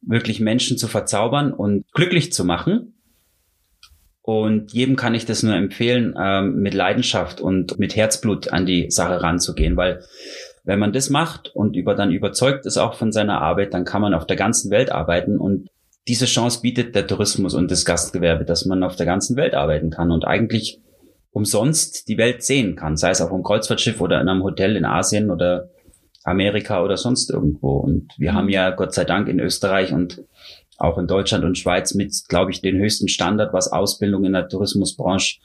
wirklich 0.02 0.40
Menschen 0.40 0.78
zu 0.78 0.86
verzaubern 0.86 1.52
und 1.52 1.84
glücklich 1.92 2.32
zu 2.32 2.44
machen. 2.44 2.94
Und 4.26 4.72
jedem 4.72 4.96
kann 4.96 5.14
ich 5.14 5.24
das 5.24 5.44
nur 5.44 5.54
empfehlen, 5.54 6.12
ähm, 6.20 6.56
mit 6.56 6.74
Leidenschaft 6.74 7.40
und 7.40 7.78
mit 7.78 7.94
Herzblut 7.94 8.52
an 8.52 8.66
die 8.66 8.90
Sache 8.90 9.22
ranzugehen, 9.22 9.76
weil 9.76 10.02
wenn 10.64 10.80
man 10.80 10.92
das 10.92 11.10
macht 11.10 11.54
und 11.54 11.76
über 11.76 11.94
dann 11.94 12.10
überzeugt 12.10 12.66
ist 12.66 12.76
auch 12.76 12.94
von 12.94 13.12
seiner 13.12 13.40
Arbeit, 13.40 13.72
dann 13.72 13.84
kann 13.84 14.02
man 14.02 14.14
auf 14.14 14.26
der 14.26 14.34
ganzen 14.34 14.72
Welt 14.72 14.90
arbeiten 14.90 15.38
und 15.38 15.70
diese 16.08 16.26
Chance 16.26 16.60
bietet 16.60 16.96
der 16.96 17.06
Tourismus 17.06 17.54
und 17.54 17.70
das 17.70 17.84
Gastgewerbe, 17.84 18.44
dass 18.44 18.66
man 18.66 18.82
auf 18.82 18.96
der 18.96 19.06
ganzen 19.06 19.36
Welt 19.36 19.54
arbeiten 19.54 19.90
kann 19.90 20.10
und 20.10 20.24
eigentlich 20.24 20.80
umsonst 21.30 22.08
die 22.08 22.18
Welt 22.18 22.42
sehen 22.42 22.74
kann, 22.74 22.96
sei 22.96 23.10
es 23.10 23.20
auf 23.20 23.30
einem 23.30 23.44
Kreuzfahrtschiff 23.44 24.00
oder 24.00 24.20
in 24.20 24.28
einem 24.28 24.42
Hotel 24.42 24.74
in 24.74 24.84
Asien 24.84 25.30
oder 25.30 25.68
Amerika 26.24 26.82
oder 26.82 26.96
sonst 26.96 27.30
irgendwo. 27.30 27.76
Und 27.76 28.12
wir 28.18 28.32
mhm. 28.32 28.36
haben 28.36 28.48
ja 28.48 28.70
Gott 28.70 28.92
sei 28.92 29.04
Dank 29.04 29.28
in 29.28 29.38
Österreich 29.38 29.92
und 29.92 30.24
auch 30.78 30.98
in 30.98 31.06
Deutschland 31.06 31.44
und 31.44 31.58
Schweiz 31.58 31.94
mit, 31.94 32.14
glaube 32.28 32.50
ich, 32.50 32.60
den 32.60 32.78
höchsten 32.78 33.08
Standard, 33.08 33.52
was 33.52 33.72
Ausbildung 33.72 34.24
in 34.24 34.32
der 34.32 34.48
Tourismusbranche 34.48 35.38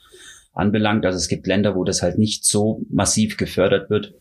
anbelangt. 0.52 1.06
Also 1.06 1.16
es 1.16 1.28
gibt 1.28 1.46
Länder, 1.46 1.74
wo 1.74 1.84
das 1.84 2.02
halt 2.02 2.18
nicht 2.18 2.44
so 2.44 2.82
massiv 2.90 3.36
gefördert 3.36 3.90
wird. 3.90 4.14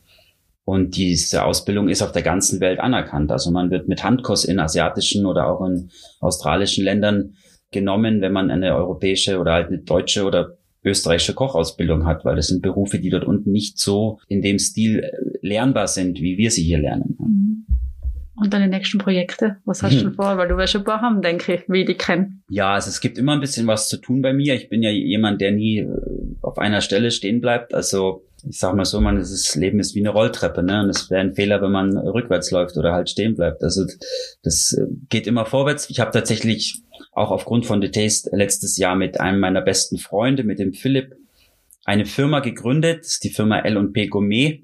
Und 0.64 0.96
diese 0.96 1.44
Ausbildung 1.44 1.90
ist 1.90 2.02
auf 2.02 2.12
der 2.12 2.22
ganzen 2.22 2.60
Welt 2.60 2.80
anerkannt. 2.80 3.32
Also 3.32 3.52
man 3.52 3.72
wird 3.72 3.88
mit 3.88 4.04
Handkurs 4.04 4.46
in 4.46 4.60
asiatischen 4.60 5.26
oder 5.26 5.48
auch 5.48 5.66
in 5.66 5.90
australischen 6.20 6.84
Ländern 6.84 7.36
genommen, 7.72 8.22
wenn 8.22 8.34
man 8.34 8.52
eine 8.52 8.76
europäische 8.76 9.40
oder 9.40 9.54
halt 9.54 9.68
eine 9.68 9.80
deutsche 9.80 10.26
oder 10.26 10.58
österreichische 10.84 11.34
Kochausbildung 11.34 12.06
hat, 12.06 12.26
weil 12.26 12.36
das 12.36 12.48
sind 12.48 12.62
Berufe, 12.62 13.00
die 13.00 13.10
dort 13.10 13.26
unten 13.26 13.52
nicht 13.52 13.80
so 13.80 14.20
in 14.28 14.42
dem 14.42 14.60
Stil 14.60 15.10
lernbar 15.42 15.88
sind, 15.88 16.20
wie 16.20 16.38
wir 16.38 16.52
sie 16.52 16.64
hier 16.64 16.80
lernen. 16.80 17.16
Und 18.42 18.56
deine 18.56 18.68
nächsten 18.68 18.98
Projekte? 18.98 19.58
Was 19.66 19.84
hast 19.84 20.02
du 20.02 20.06
hm. 20.06 20.16
vor? 20.16 20.36
Weil 20.36 20.48
du 20.48 20.58
wirst 20.58 20.76
ein 20.76 20.84
paar 20.84 21.00
haben, 21.00 21.22
denke 21.22 21.54
ich, 21.54 21.62
wie 21.68 21.86
die 21.86 21.94
kennen. 21.94 22.42
Ja, 22.50 22.74
also 22.74 22.90
es 22.90 23.00
gibt 23.00 23.20
immer 23.20 23.34
ein 23.34 23.40
bisschen 23.40 23.68
was 23.68 23.88
zu 23.88 23.98
tun 23.98 24.24
bei 24.24 24.34
mir. 24.34 24.56
Ich 24.56 24.68
bin 24.68 24.82
ja 24.82 24.90
jemand, 24.90 25.42
der 25.42 25.52
nie 25.52 25.82
äh, 25.82 25.88
auf 26.42 26.58
einer 26.58 26.82
Stelle 26.82 27.12
stehen 27.12 27.40
bleibt. 27.40 27.76
Also 27.76 28.26
ich 28.44 28.58
sag 28.58 28.74
mal 28.74 28.84
so, 28.86 29.00
man, 29.00 29.18
das 29.18 29.56
Leben 29.56 29.80
ist 29.80 29.94
wie 29.94 30.00
eine 30.00 30.10
Rolltreppe, 30.10 30.64
ne? 30.64 30.82
Und 30.82 30.90
es 30.90 31.12
wäre 31.12 31.22
ein 31.22 31.36
Fehler, 31.36 31.62
wenn 31.62 31.72
man 31.72 31.96
rückwärts 31.96 32.50
läuft 32.50 32.78
oder 32.78 32.94
halt 32.94 33.12
stehen 33.12 33.36
bleibt. 33.36 33.62
Also 33.64 33.86
das 34.42 34.74
äh, 34.74 34.88
geht 35.10 35.28
immer 35.28 35.46
vorwärts. 35.46 35.92
Ich 35.92 36.00
habe 36.00 36.10
tatsächlich 36.10 36.82
auch 37.12 37.30
aufgrund 37.30 37.68
von 37.68 37.80
The 37.80 37.92
Taste 37.92 38.36
letztes 38.36 38.76
Jahr 38.78 38.96
mit 38.96 39.20
einem 39.20 39.40
meiner 39.40 39.62
besten 39.62 40.00
Freunde, 40.00 40.44
mit 40.44 40.58
dem 40.58 40.74
Philipp, 40.74 41.16
eine 41.86 42.08
Firma 42.08 42.40
gegründet, 42.40 43.02
das 43.02 43.12
ist 43.12 43.24
die 43.24 43.30
Firma 43.30 43.60
L&P 43.60 44.08
Gourmet. 44.08 44.64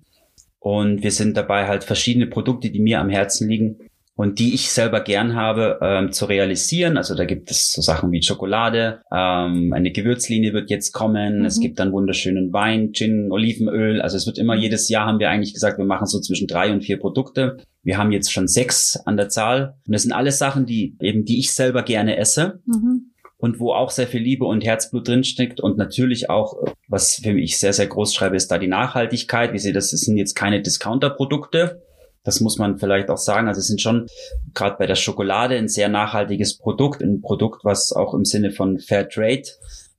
Und 0.68 1.02
wir 1.02 1.12
sind 1.12 1.38
dabei 1.38 1.66
halt 1.66 1.86
verschiedene 1.86 2.28
Produkte, 2.28 2.70
die 2.70 2.82
mir 2.82 3.00
am 3.00 3.08
Herzen 3.08 3.48
liegen 3.48 3.78
und 4.18 4.38
die 4.38 4.54
ich 4.54 4.70
selber 4.70 5.00
gern 5.00 5.34
habe, 5.34 5.80
ähm, 5.82 6.12
zu 6.12 6.26
realisieren. 6.26 6.98
Also 6.98 7.16
da 7.16 7.24
gibt 7.24 7.50
es 7.50 7.72
so 7.72 7.82
Sachen 7.82 8.12
wie 8.12 8.22
Schokolade, 8.22 9.00
ähm, 9.10 9.72
eine 9.72 9.94
Gewürzlinie 9.94 10.52
wird 10.52 10.70
jetzt 10.70 10.92
kommen, 10.92 11.40
mhm. 11.40 11.46
es 11.46 11.62
gibt 11.62 11.80
dann 11.80 11.94
wunderschönen 11.94 12.52
Wein, 12.52 12.92
Gin, 12.92 13.32
Olivenöl. 13.32 14.02
Also 14.02 14.18
es 14.18 14.28
wird 14.28 14.38
immer 14.38 14.56
jedes 14.56 14.90
Jahr 14.90 15.06
haben 15.08 15.20
wir 15.20 15.30
eigentlich 15.30 15.54
gesagt, 15.54 15.78
wir 15.78 15.86
machen 15.86 16.06
so 16.06 16.20
zwischen 16.20 16.48
drei 16.48 16.74
und 16.74 16.84
vier 16.84 17.00
Produkte. 17.00 17.60
Wir 17.82 17.98
haben 17.98 18.12
jetzt 18.12 18.34
schon 18.34 18.50
sechs 18.50 18.98
an 19.06 19.16
der 19.16 19.30
Zahl. 19.30 19.76
Und 19.88 19.94
das 19.94 20.02
sind 20.02 20.12
alles 20.12 20.38
Sachen, 20.38 20.66
die 20.66 20.98
eben, 21.00 21.24
die 21.24 21.40
ich 21.40 21.54
selber 21.54 21.82
gerne 21.82 22.18
esse. 22.18 22.60
Mhm 22.66 23.12
und 23.38 23.60
wo 23.60 23.72
auch 23.72 23.92
sehr 23.92 24.08
viel 24.08 24.22
Liebe 24.22 24.46
und 24.46 24.66
Herzblut 24.66 25.08
drinsteckt 25.08 25.62
und 25.62 25.78
natürlich 25.78 26.30
auch, 26.30 26.56
was 26.88 27.16
für 27.16 27.34
mich 27.34 27.60
sehr, 27.60 27.74
sehr 27.74 27.88
groß 27.88 28.14
schreibe, 28.14 28.36
ist 28.36 28.50
da 28.50 28.58
die 28.58 28.68
Nachhaltigkeit. 28.68 29.54
Wie 29.54 29.60
sehe 29.60 29.74
das, 29.74 29.92
das 29.92 30.02
sind 30.02 30.18
jetzt 30.18 30.36
keine 30.36 30.62
Discounter-Produkte. 30.62 31.82
Das 32.24 32.40
muss 32.40 32.58
man 32.58 32.78
vielleicht 32.78 33.10
auch 33.10 33.18
sagen. 33.18 33.48
Also 33.48 33.60
es 33.60 33.68
sind 33.68 33.82
schon 33.82 34.08
gerade 34.54 34.78
bei 34.78 34.86
der 34.86 34.96
Schokolade 34.96 35.56
ein 35.56 35.68
sehr 35.68 35.90
nachhaltiges 35.90 36.58
Produkt, 36.58 37.02
ein 37.02 37.22
Produkt, 37.22 37.64
was 37.64 37.92
auch 37.92 38.14
im 38.14 38.26
Sinne 38.26 38.52
von 38.52 38.80
Fair 38.80 39.08
Trade 39.08 39.44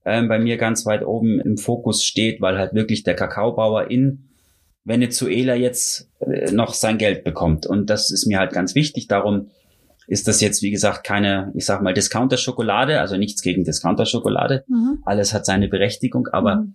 äh, 0.05 0.23
bei 0.23 0.39
mir 0.39 0.57
ganz 0.57 0.87
weit 0.87 1.05
oben 1.05 1.41
im 1.41 1.57
Fokus 1.57 2.05
steht, 2.05 2.41
weil 2.41 2.59
halt 2.59 2.75
wirklich 2.75 3.03
der 3.03 3.15
Kakaobauer 3.15 3.91
in 3.91 4.29
Venezuela 4.85 5.55
jetzt 5.55 6.09
äh, 6.21 6.51
noch 6.51 6.75
sein 6.75 6.99
Geld 6.99 7.25
bekommt. 7.25 7.67
Und 7.67 7.91
das 7.91 8.11
ist 8.11 8.27
mir 8.27 8.39
halt 8.39 8.53
ganz 8.53 8.75
wichtig. 8.75 9.09
Darum 9.09 9.51
ist 10.09 10.27
das 10.27 10.41
jetzt, 10.41 10.63
wie 10.63 10.71
gesagt, 10.71 11.05
keine, 11.05 11.53
ich 11.55 11.67
sag 11.67 11.83
mal, 11.83 11.93
Discounter-Schokolade, 11.93 12.99
also 12.99 13.19
nichts 13.19 13.43
gegen 13.43 13.63
Discounter-Schokolade. 13.63 14.65
Mhm. 14.67 15.03
Alles 15.05 15.35
hat 15.35 15.45
seine 15.45 15.69
Berechtigung, 15.69 16.29
aber 16.33 16.57
mhm. 16.57 16.75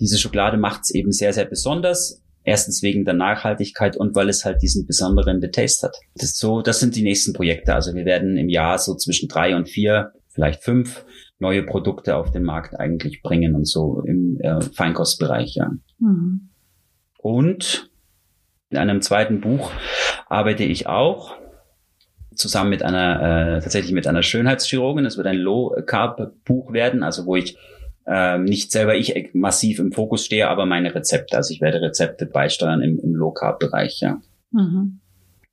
diese 0.00 0.18
Schokolade 0.18 0.56
macht 0.56 0.80
es 0.82 0.90
eben 0.90 1.12
sehr, 1.12 1.32
sehr 1.32 1.44
besonders. 1.44 2.20
Erstens 2.42 2.82
wegen 2.82 3.04
der 3.04 3.14
Nachhaltigkeit 3.14 3.96
und 3.96 4.14
weil 4.16 4.28
es 4.28 4.44
halt 4.44 4.60
diesen 4.60 4.86
besonderen 4.86 5.40
Taste 5.52 5.86
hat. 5.86 5.96
Das 6.14 6.30
ist 6.30 6.38
so, 6.38 6.60
das 6.62 6.80
sind 6.80 6.96
die 6.96 7.04
nächsten 7.04 7.32
Projekte. 7.32 7.74
Also 7.74 7.94
wir 7.94 8.04
werden 8.04 8.36
im 8.36 8.48
Jahr 8.48 8.76
so 8.76 8.96
zwischen 8.96 9.28
drei 9.28 9.56
und 9.56 9.68
vier, 9.68 10.12
vielleicht 10.28 10.62
fünf 10.62 11.06
neue 11.38 11.62
Produkte 11.62 12.16
auf 12.16 12.32
den 12.32 12.42
Markt 12.42 12.78
eigentlich 12.78 13.22
bringen 13.22 13.54
und 13.54 13.66
so 13.66 14.02
im 14.04 14.38
äh, 14.40 14.60
Feinkostbereich, 14.60 15.54
ja. 15.54 15.70
Mhm. 16.00 16.50
Und 17.18 17.90
in 18.68 18.78
einem 18.78 19.00
zweiten 19.00 19.40
Buch 19.40 19.70
arbeite 20.28 20.64
ich 20.64 20.86
auch 20.88 21.36
zusammen 22.34 22.70
mit 22.70 22.82
einer, 22.82 23.56
äh, 23.56 23.60
tatsächlich 23.60 23.92
mit 23.92 24.06
einer 24.06 24.22
Schönheitschirurgin. 24.22 25.06
Es 25.06 25.16
wird 25.16 25.26
ein 25.26 25.38
Low-Carb-Buch 25.38 26.72
werden, 26.72 27.02
also 27.02 27.26
wo 27.26 27.36
ich 27.36 27.56
ähm, 28.06 28.44
nicht 28.44 28.70
selber 28.70 28.94
ich 28.96 29.30
massiv 29.32 29.78
im 29.78 29.92
Fokus 29.92 30.24
stehe, 30.24 30.48
aber 30.48 30.66
meine 30.66 30.94
Rezepte. 30.94 31.36
Also 31.36 31.54
ich 31.54 31.60
werde 31.60 31.80
Rezepte 31.80 32.26
beisteuern 32.26 32.82
im, 32.82 32.98
im 32.98 33.14
Low-Carb-Bereich, 33.14 34.00
ja. 34.00 34.20
Mhm. 34.50 35.00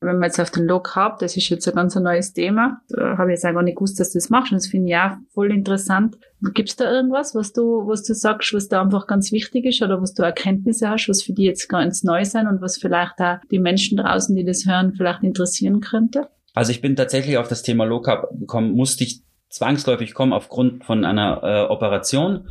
Wenn 0.03 0.17
man 0.17 0.29
jetzt 0.29 0.39
auf 0.39 0.49
den 0.49 0.65
Low 0.65 0.79
Carb, 0.79 1.19
das 1.19 1.37
ist 1.37 1.49
jetzt 1.49 1.67
ein 1.67 1.75
ganz 1.75 1.93
neues 1.95 2.33
Thema, 2.33 2.81
da 2.89 3.19
habe 3.19 3.29
ich 3.29 3.35
jetzt 3.35 3.45
einfach 3.45 3.61
nicht 3.61 3.77
gewusst, 3.77 3.99
dass 3.99 4.11
du 4.11 4.17
das 4.17 4.31
machst 4.31 4.51
und 4.51 4.55
das 4.55 4.65
finde 4.65 4.89
ich 4.89 4.95
auch 4.95 5.11
voll 5.31 5.51
interessant. 5.51 6.17
Gibt 6.55 6.69
es 6.69 6.75
da 6.75 6.91
irgendwas, 6.91 7.35
was 7.35 7.53
du, 7.53 7.87
was 7.87 8.01
du 8.01 8.15
sagst, 8.15 8.51
was 8.55 8.67
da 8.67 8.81
einfach 8.81 9.05
ganz 9.05 9.31
wichtig 9.31 9.65
ist 9.65 9.83
oder 9.83 10.01
was 10.01 10.15
du 10.15 10.23
Erkenntnisse 10.23 10.89
hast, 10.89 11.07
was 11.07 11.21
für 11.21 11.33
die 11.33 11.43
jetzt 11.43 11.69
ganz 11.69 12.01
neu 12.01 12.25
sein 12.25 12.47
und 12.47 12.61
was 12.61 12.77
vielleicht 12.77 13.21
auch 13.21 13.37
die 13.51 13.59
Menschen 13.59 13.95
draußen, 13.97 14.35
die 14.35 14.43
das 14.43 14.65
hören, 14.65 14.95
vielleicht 14.95 15.21
interessieren 15.21 15.81
könnte? 15.81 16.29
Also 16.53 16.71
ich 16.71 16.81
bin 16.81 16.95
tatsächlich 16.95 17.37
auf 17.37 17.47
das 17.47 17.63
Thema 17.63 17.85
Low 17.85 18.01
Carb 18.01 18.29
gekommen, 18.39 18.71
musste 18.73 19.03
ich 19.03 19.21
zwangsläufig 19.49 20.13
kommen 20.13 20.33
aufgrund 20.33 20.83
von 20.85 21.05
einer 21.05 21.41
äh, 21.43 21.71
Operation 21.71 22.47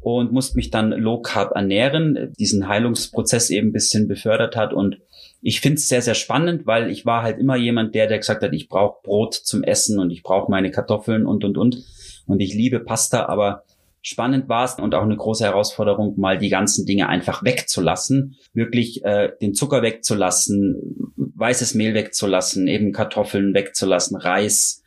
und 0.00 0.32
musste 0.32 0.56
mich 0.56 0.70
dann 0.70 0.90
Low 0.90 1.20
Carb 1.20 1.52
ernähren, 1.54 2.32
diesen 2.38 2.68
Heilungsprozess 2.68 3.50
eben 3.50 3.68
ein 3.68 3.72
bisschen 3.72 4.08
befördert 4.08 4.56
hat 4.56 4.72
und 4.72 4.98
ich 5.42 5.60
finde 5.60 5.78
es 5.78 5.88
sehr, 5.88 6.02
sehr 6.02 6.14
spannend, 6.14 6.66
weil 6.66 6.88
ich 6.90 7.04
war 7.04 7.22
halt 7.24 7.38
immer 7.38 7.56
jemand, 7.56 7.94
der, 7.96 8.06
der 8.06 8.18
gesagt 8.18 8.42
hat, 8.42 8.52
ich 8.52 8.68
brauche 8.68 9.02
Brot 9.02 9.34
zum 9.34 9.64
Essen 9.64 9.98
und 9.98 10.10
ich 10.10 10.22
brauche 10.22 10.50
meine 10.50 10.70
Kartoffeln 10.70 11.26
und, 11.26 11.44
und, 11.44 11.58
und. 11.58 11.82
Und 12.26 12.40
ich 12.40 12.54
liebe 12.54 12.78
Pasta, 12.78 13.26
aber 13.26 13.64
spannend 14.02 14.48
war 14.48 14.64
es 14.64 14.74
und 14.74 14.94
auch 14.94 15.02
eine 15.02 15.16
große 15.16 15.44
Herausforderung, 15.44 16.14
mal 16.18 16.38
die 16.38 16.48
ganzen 16.48 16.86
Dinge 16.86 17.08
einfach 17.08 17.42
wegzulassen, 17.44 18.36
wirklich 18.54 19.04
äh, 19.04 19.32
den 19.40 19.54
Zucker 19.54 19.82
wegzulassen, 19.82 21.12
weißes 21.42 21.74
Mehl 21.74 21.92
wegzulassen, 21.94 22.68
eben 22.68 22.92
Kartoffeln 22.92 23.52
wegzulassen, 23.52 24.16
Reis, 24.16 24.82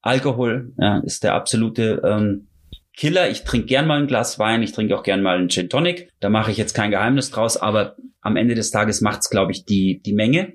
Alkohol 0.00 0.72
ja, 0.78 0.98
ist 1.00 1.22
der 1.22 1.34
absolute 1.34 2.00
ähm, 2.02 2.48
Killer. 2.96 3.28
Ich 3.28 3.44
trinke 3.44 3.66
gern 3.66 3.86
mal 3.86 4.00
ein 4.00 4.06
Glas 4.06 4.38
Wein, 4.38 4.62
ich 4.62 4.72
trinke 4.72 4.96
auch 4.96 5.02
gern 5.02 5.22
mal 5.22 5.36
einen 5.36 5.50
Gin 5.50 5.68
Tonic. 5.68 6.08
Da 6.20 6.30
mache 6.30 6.50
ich 6.50 6.56
jetzt 6.56 6.74
kein 6.74 6.90
Geheimnis 6.90 7.30
draus, 7.30 7.58
aber 7.58 7.96
am 8.22 8.36
Ende 8.36 8.54
des 8.54 8.70
Tages 8.70 9.02
macht 9.02 9.20
es, 9.20 9.30
glaube 9.30 9.52
ich, 9.52 9.66
die, 9.66 10.00
die 10.02 10.14
Menge 10.14 10.54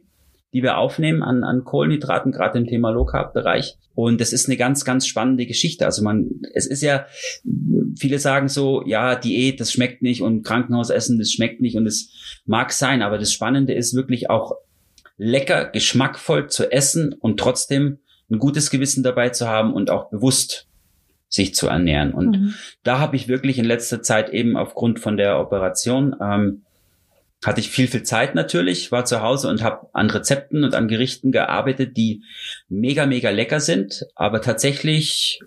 die 0.53 0.61
wir 0.61 0.77
aufnehmen 0.77 1.23
an, 1.23 1.43
an 1.43 1.63
Kohlenhydraten, 1.63 2.31
gerade 2.31 2.59
im 2.59 2.67
Thema 2.67 2.91
Low 2.91 3.05
Carb 3.05 3.33
Bereich. 3.33 3.75
Und 3.95 4.21
das 4.21 4.33
ist 4.33 4.47
eine 4.47 4.57
ganz, 4.57 4.85
ganz 4.85 5.07
spannende 5.07 5.47
Geschichte. 5.47 5.85
Also 5.85 6.03
man, 6.03 6.29
es 6.53 6.67
ist 6.67 6.83
ja, 6.83 7.07
viele 7.97 8.19
sagen 8.19 8.47
so, 8.47 8.83
ja, 8.85 9.15
Diät, 9.15 9.59
das 9.59 9.71
schmeckt 9.71 10.03
nicht 10.03 10.21
und 10.21 10.43
Krankenhausessen, 10.43 11.17
das 11.17 11.31
schmeckt 11.31 11.59
nicht 11.59 11.75
und 11.75 11.87
es 11.87 12.11
mag 12.45 12.71
sein. 12.71 13.01
Aber 13.01 13.17
das 13.17 13.33
Spannende 13.33 13.73
ist 13.73 13.95
wirklich 13.95 14.29
auch 14.29 14.53
lecker, 15.17 15.65
geschmackvoll 15.65 16.47
zu 16.49 16.71
essen 16.71 17.13
und 17.13 17.39
trotzdem 17.39 17.99
ein 18.29 18.39
gutes 18.39 18.69
Gewissen 18.69 19.03
dabei 19.03 19.29
zu 19.29 19.47
haben 19.47 19.73
und 19.73 19.89
auch 19.89 20.09
bewusst 20.09 20.67
sich 21.29 21.55
zu 21.55 21.67
ernähren. 21.67 22.13
Und 22.13 22.39
mhm. 22.39 22.53
da 22.83 22.99
habe 22.99 23.15
ich 23.15 23.27
wirklich 23.27 23.57
in 23.57 23.65
letzter 23.65 24.01
Zeit 24.01 24.29
eben 24.29 24.55
aufgrund 24.55 24.99
von 24.99 25.17
der 25.17 25.39
Operation 25.39 26.15
ähm, 26.21 26.63
hatte 27.45 27.59
ich 27.59 27.69
viel, 27.69 27.87
viel 27.87 28.03
Zeit 28.03 28.35
natürlich, 28.35 28.91
war 28.91 29.05
zu 29.05 29.21
Hause 29.21 29.49
und 29.49 29.63
habe 29.63 29.87
an 29.93 30.09
Rezepten 30.09 30.63
und 30.63 30.75
an 30.75 30.87
Gerichten 30.87 31.31
gearbeitet, 31.31 31.97
die 31.97 32.23
mega, 32.69 33.05
mega 33.05 33.31
lecker 33.31 33.59
sind, 33.59 34.05
aber 34.15 34.41
tatsächlich 34.41 35.41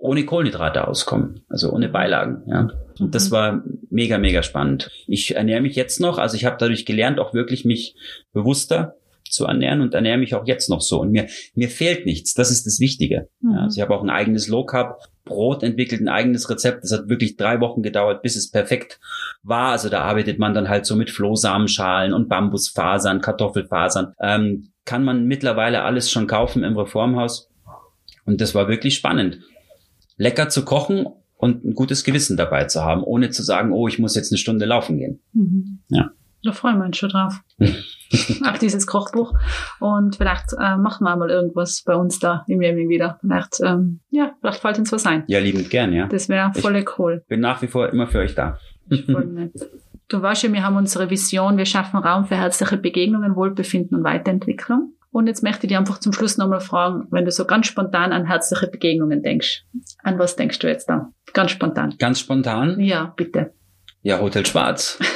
ohne 0.00 0.24
Kohlenhydrate 0.24 0.86
auskommen, 0.86 1.44
also 1.48 1.70
ohne 1.72 1.88
Beilagen. 1.88 2.42
Ja. 2.46 2.68
Und 2.98 3.14
das 3.14 3.28
mhm. 3.28 3.32
war 3.32 3.64
mega, 3.94 4.18
mega 4.18 4.42
spannend. 4.42 4.90
Ich 5.06 5.36
ernähre 5.36 5.62
mich 5.62 5.76
jetzt 5.76 6.00
noch, 6.00 6.18
also 6.18 6.36
ich 6.36 6.44
habe 6.44 6.56
dadurch 6.58 6.84
gelernt, 6.84 7.18
auch 7.18 7.32
wirklich 7.32 7.64
mich 7.64 7.94
bewusster 8.32 8.96
zu 9.30 9.46
ernähren 9.46 9.80
und 9.80 9.94
ernähre 9.94 10.18
mich 10.18 10.34
auch 10.34 10.46
jetzt 10.46 10.68
noch 10.68 10.80
so. 10.80 11.00
Und 11.00 11.10
mir, 11.10 11.26
mir 11.54 11.68
fehlt 11.68 12.04
nichts. 12.06 12.34
Das 12.34 12.50
ist 12.50 12.66
das 12.66 12.80
Wichtige. 12.80 13.28
Mhm. 13.40 13.54
Also 13.54 13.78
ich 13.78 13.82
habe 13.82 13.94
auch 13.94 14.02
ein 14.02 14.10
eigenes 14.10 14.48
Low 14.48 14.64
Carb 14.64 15.00
Brot 15.24 15.62
entwickelt, 15.62 16.02
ein 16.02 16.08
eigenes 16.08 16.50
Rezept. 16.50 16.84
Das 16.84 16.92
hat 16.92 17.08
wirklich 17.08 17.36
drei 17.36 17.60
Wochen 17.60 17.82
gedauert, 17.82 18.22
bis 18.22 18.36
es 18.36 18.50
perfekt 18.50 19.00
war. 19.42 19.72
Also 19.72 19.88
da 19.88 20.02
arbeitet 20.02 20.38
man 20.38 20.54
dann 20.54 20.68
halt 20.68 20.84
so 20.84 20.96
mit 20.96 21.10
Flohsamenschalen 21.10 22.12
und 22.12 22.28
Bambusfasern, 22.28 23.22
Kartoffelfasern. 23.22 24.12
Ähm, 24.20 24.68
kann 24.84 25.04
man 25.04 25.24
mittlerweile 25.24 25.82
alles 25.82 26.10
schon 26.10 26.26
kaufen 26.26 26.62
im 26.62 26.76
Reformhaus. 26.76 27.50
Und 28.26 28.40
das 28.40 28.54
war 28.54 28.68
wirklich 28.68 28.94
spannend. 28.94 29.40
Lecker 30.16 30.48
zu 30.48 30.64
kochen 30.64 31.06
und 31.44 31.62
ein 31.62 31.74
gutes 31.74 32.04
Gewissen 32.04 32.38
dabei 32.38 32.64
zu 32.64 32.82
haben, 32.82 33.02
ohne 33.02 33.28
zu 33.28 33.42
sagen, 33.42 33.70
oh, 33.70 33.86
ich 33.86 33.98
muss 33.98 34.14
jetzt 34.14 34.32
eine 34.32 34.38
Stunde 34.38 34.64
laufen 34.64 34.96
gehen. 34.96 35.20
Mhm. 35.34 35.80
Ja. 35.88 36.10
Da 36.42 36.52
freuen 36.52 36.78
wir 36.78 36.86
uns 36.86 36.96
schon 36.96 37.10
drauf. 37.10 37.38
Auf 37.60 38.58
dieses 38.60 38.86
Kochbuch. 38.86 39.34
Und 39.78 40.16
vielleicht 40.16 40.54
äh, 40.58 40.78
machen 40.78 41.04
wir 41.04 41.14
mal 41.16 41.28
irgendwas 41.28 41.82
bei 41.84 41.94
uns 41.94 42.18
da 42.18 42.46
im 42.48 42.62
Jemi 42.62 42.88
wieder. 42.88 43.18
Vielleicht, 43.20 43.60
ähm, 43.62 44.00
ja, 44.10 44.32
vielleicht 44.40 44.60
fällt 44.60 44.78
uns 44.78 44.90
was 44.90 45.04
ein. 45.04 45.24
Ja, 45.26 45.38
liebend 45.38 45.68
gern, 45.68 45.92
ja. 45.92 46.06
Das 46.06 46.30
wäre 46.30 46.50
voll 46.54 46.82
cool. 46.98 47.22
Bin 47.28 47.40
nach 47.40 47.60
wie 47.60 47.66
vor 47.66 47.90
immer 47.90 48.06
für 48.06 48.20
euch 48.20 48.34
da. 48.34 48.58
voll 49.04 49.26
nett. 49.26 49.52
Du 50.08 50.22
weißt 50.22 50.44
ja, 50.44 50.52
wir 50.52 50.62
haben 50.62 50.76
unsere 50.76 51.10
Vision, 51.10 51.58
wir 51.58 51.66
schaffen 51.66 51.98
Raum 51.98 52.24
für 52.24 52.36
herzliche 52.36 52.78
Begegnungen, 52.78 53.36
Wohlbefinden 53.36 53.98
und 53.98 54.04
Weiterentwicklung. 54.04 54.94
Und 55.10 55.26
jetzt 55.26 55.42
möchte 55.42 55.66
ich 55.66 55.68
dir 55.68 55.78
einfach 55.78 55.98
zum 55.98 56.14
Schluss 56.14 56.38
nochmal 56.38 56.60
fragen, 56.60 57.06
wenn 57.10 57.26
du 57.26 57.30
so 57.30 57.44
ganz 57.44 57.66
spontan 57.66 58.12
an 58.12 58.26
herzliche 58.26 58.66
Begegnungen 58.66 59.22
denkst, 59.22 59.64
an 60.04 60.18
was 60.18 60.36
denkst 60.36 60.58
du 60.60 60.68
jetzt 60.68 60.88
da? 60.88 61.12
Ganz 61.32 61.50
spontan. 61.50 61.94
Ganz 61.98 62.20
spontan? 62.20 62.78
Ja, 62.80 63.12
bitte. 63.16 63.52
Ja, 64.02 64.20
Hotel 64.20 64.46
Schwarz. 64.46 64.98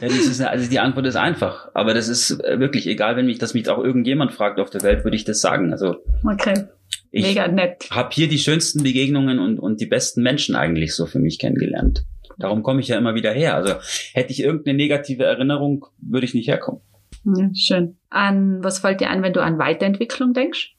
Ja, 0.00 0.08
das 0.08 0.26
ist, 0.26 0.42
also 0.42 0.68
die 0.68 0.78
Antwort 0.78 1.06
ist 1.06 1.16
einfach. 1.16 1.70
Aber 1.72 1.94
das 1.94 2.08
ist 2.08 2.32
äh, 2.44 2.58
wirklich 2.60 2.86
egal, 2.86 3.16
wenn 3.16 3.26
mich 3.26 3.38
das 3.38 3.54
mich 3.54 3.68
auch 3.68 3.82
irgendjemand 3.82 4.32
fragt 4.32 4.60
auf 4.60 4.68
der 4.68 4.82
Welt, 4.82 5.04
würde 5.04 5.16
ich 5.16 5.24
das 5.24 5.40
sagen. 5.40 5.72
Also 5.72 5.96
okay. 6.24 6.66
Mega 7.12 7.48
nett. 7.48 7.84
Ich 7.84 7.90
habe 7.92 8.10
hier 8.12 8.28
die 8.28 8.38
schönsten 8.38 8.82
Begegnungen 8.82 9.38
und, 9.38 9.58
und 9.58 9.80
die 9.80 9.86
besten 9.86 10.22
Menschen 10.22 10.54
eigentlich 10.54 10.94
so 10.94 11.06
für 11.06 11.18
mich 11.18 11.38
kennengelernt. 11.38 12.04
Darum 12.38 12.62
komme 12.62 12.80
ich 12.80 12.88
ja 12.88 12.98
immer 12.98 13.14
wieder 13.14 13.32
her. 13.32 13.54
Also 13.54 13.74
hätte 14.12 14.32
ich 14.32 14.42
irgendeine 14.42 14.76
negative 14.76 15.24
Erinnerung, 15.24 15.86
würde 15.98 16.26
ich 16.26 16.34
nicht 16.34 16.48
herkommen. 16.48 16.82
Ja, 17.24 17.48
schön. 17.54 17.96
An 18.10 18.62
was 18.62 18.80
fällt 18.80 19.00
dir 19.00 19.08
ein, 19.08 19.22
wenn 19.22 19.32
du 19.32 19.40
an 19.40 19.58
Weiterentwicklung 19.58 20.34
denkst? 20.34 20.75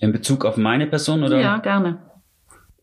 In 0.00 0.12
Bezug 0.12 0.44
auf 0.44 0.56
meine 0.56 0.86
Person 0.86 1.22
oder? 1.22 1.40
Ja, 1.40 1.58
gerne. 1.58 1.98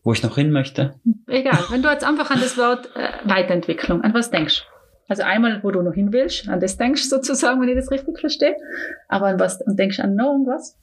Wo 0.02 0.12
ich 0.12 0.22
noch 0.22 0.34
hin 0.36 0.50
möchte? 0.50 0.94
Egal. 1.28 1.58
Wenn 1.70 1.82
du 1.82 1.88
jetzt 1.88 2.04
einfach 2.04 2.30
an 2.30 2.40
das 2.40 2.58
Wort 2.58 2.88
äh, 2.96 3.10
Weiterentwicklung, 3.24 4.02
an 4.02 4.14
was 4.14 4.30
denkst? 4.30 4.64
Also 5.08 5.22
einmal, 5.22 5.62
wo 5.62 5.70
du 5.70 5.82
noch 5.82 5.94
hin 5.94 6.12
willst, 6.12 6.48
an 6.48 6.60
das 6.60 6.76
denkst 6.76 7.04
sozusagen, 7.04 7.60
wenn 7.60 7.68
ich 7.68 7.76
das 7.76 7.90
richtig 7.90 8.18
verstehe. 8.18 8.56
Aber 9.08 9.26
an 9.26 9.38
was, 9.38 9.60
und 9.60 9.78
denkst 9.78 10.00
an 10.00 10.14
noch 10.14 10.32
irgendwas? 10.32 10.78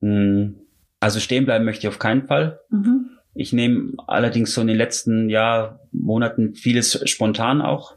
Hm, 0.00 0.60
also 1.00 1.20
stehen 1.20 1.44
bleiben 1.44 1.64
möchte 1.64 1.86
ich 1.86 1.88
auf 1.88 1.98
keinen 1.98 2.26
Fall. 2.26 2.60
Mhm. 2.70 3.10
Ich 3.34 3.52
nehme 3.52 3.92
allerdings 4.06 4.54
so 4.54 4.60
in 4.60 4.66
den 4.66 4.76
letzten 4.76 5.28
Jahr, 5.28 5.80
Monaten 5.92 6.54
vieles 6.54 7.08
spontan 7.08 7.60
auch. 7.60 7.96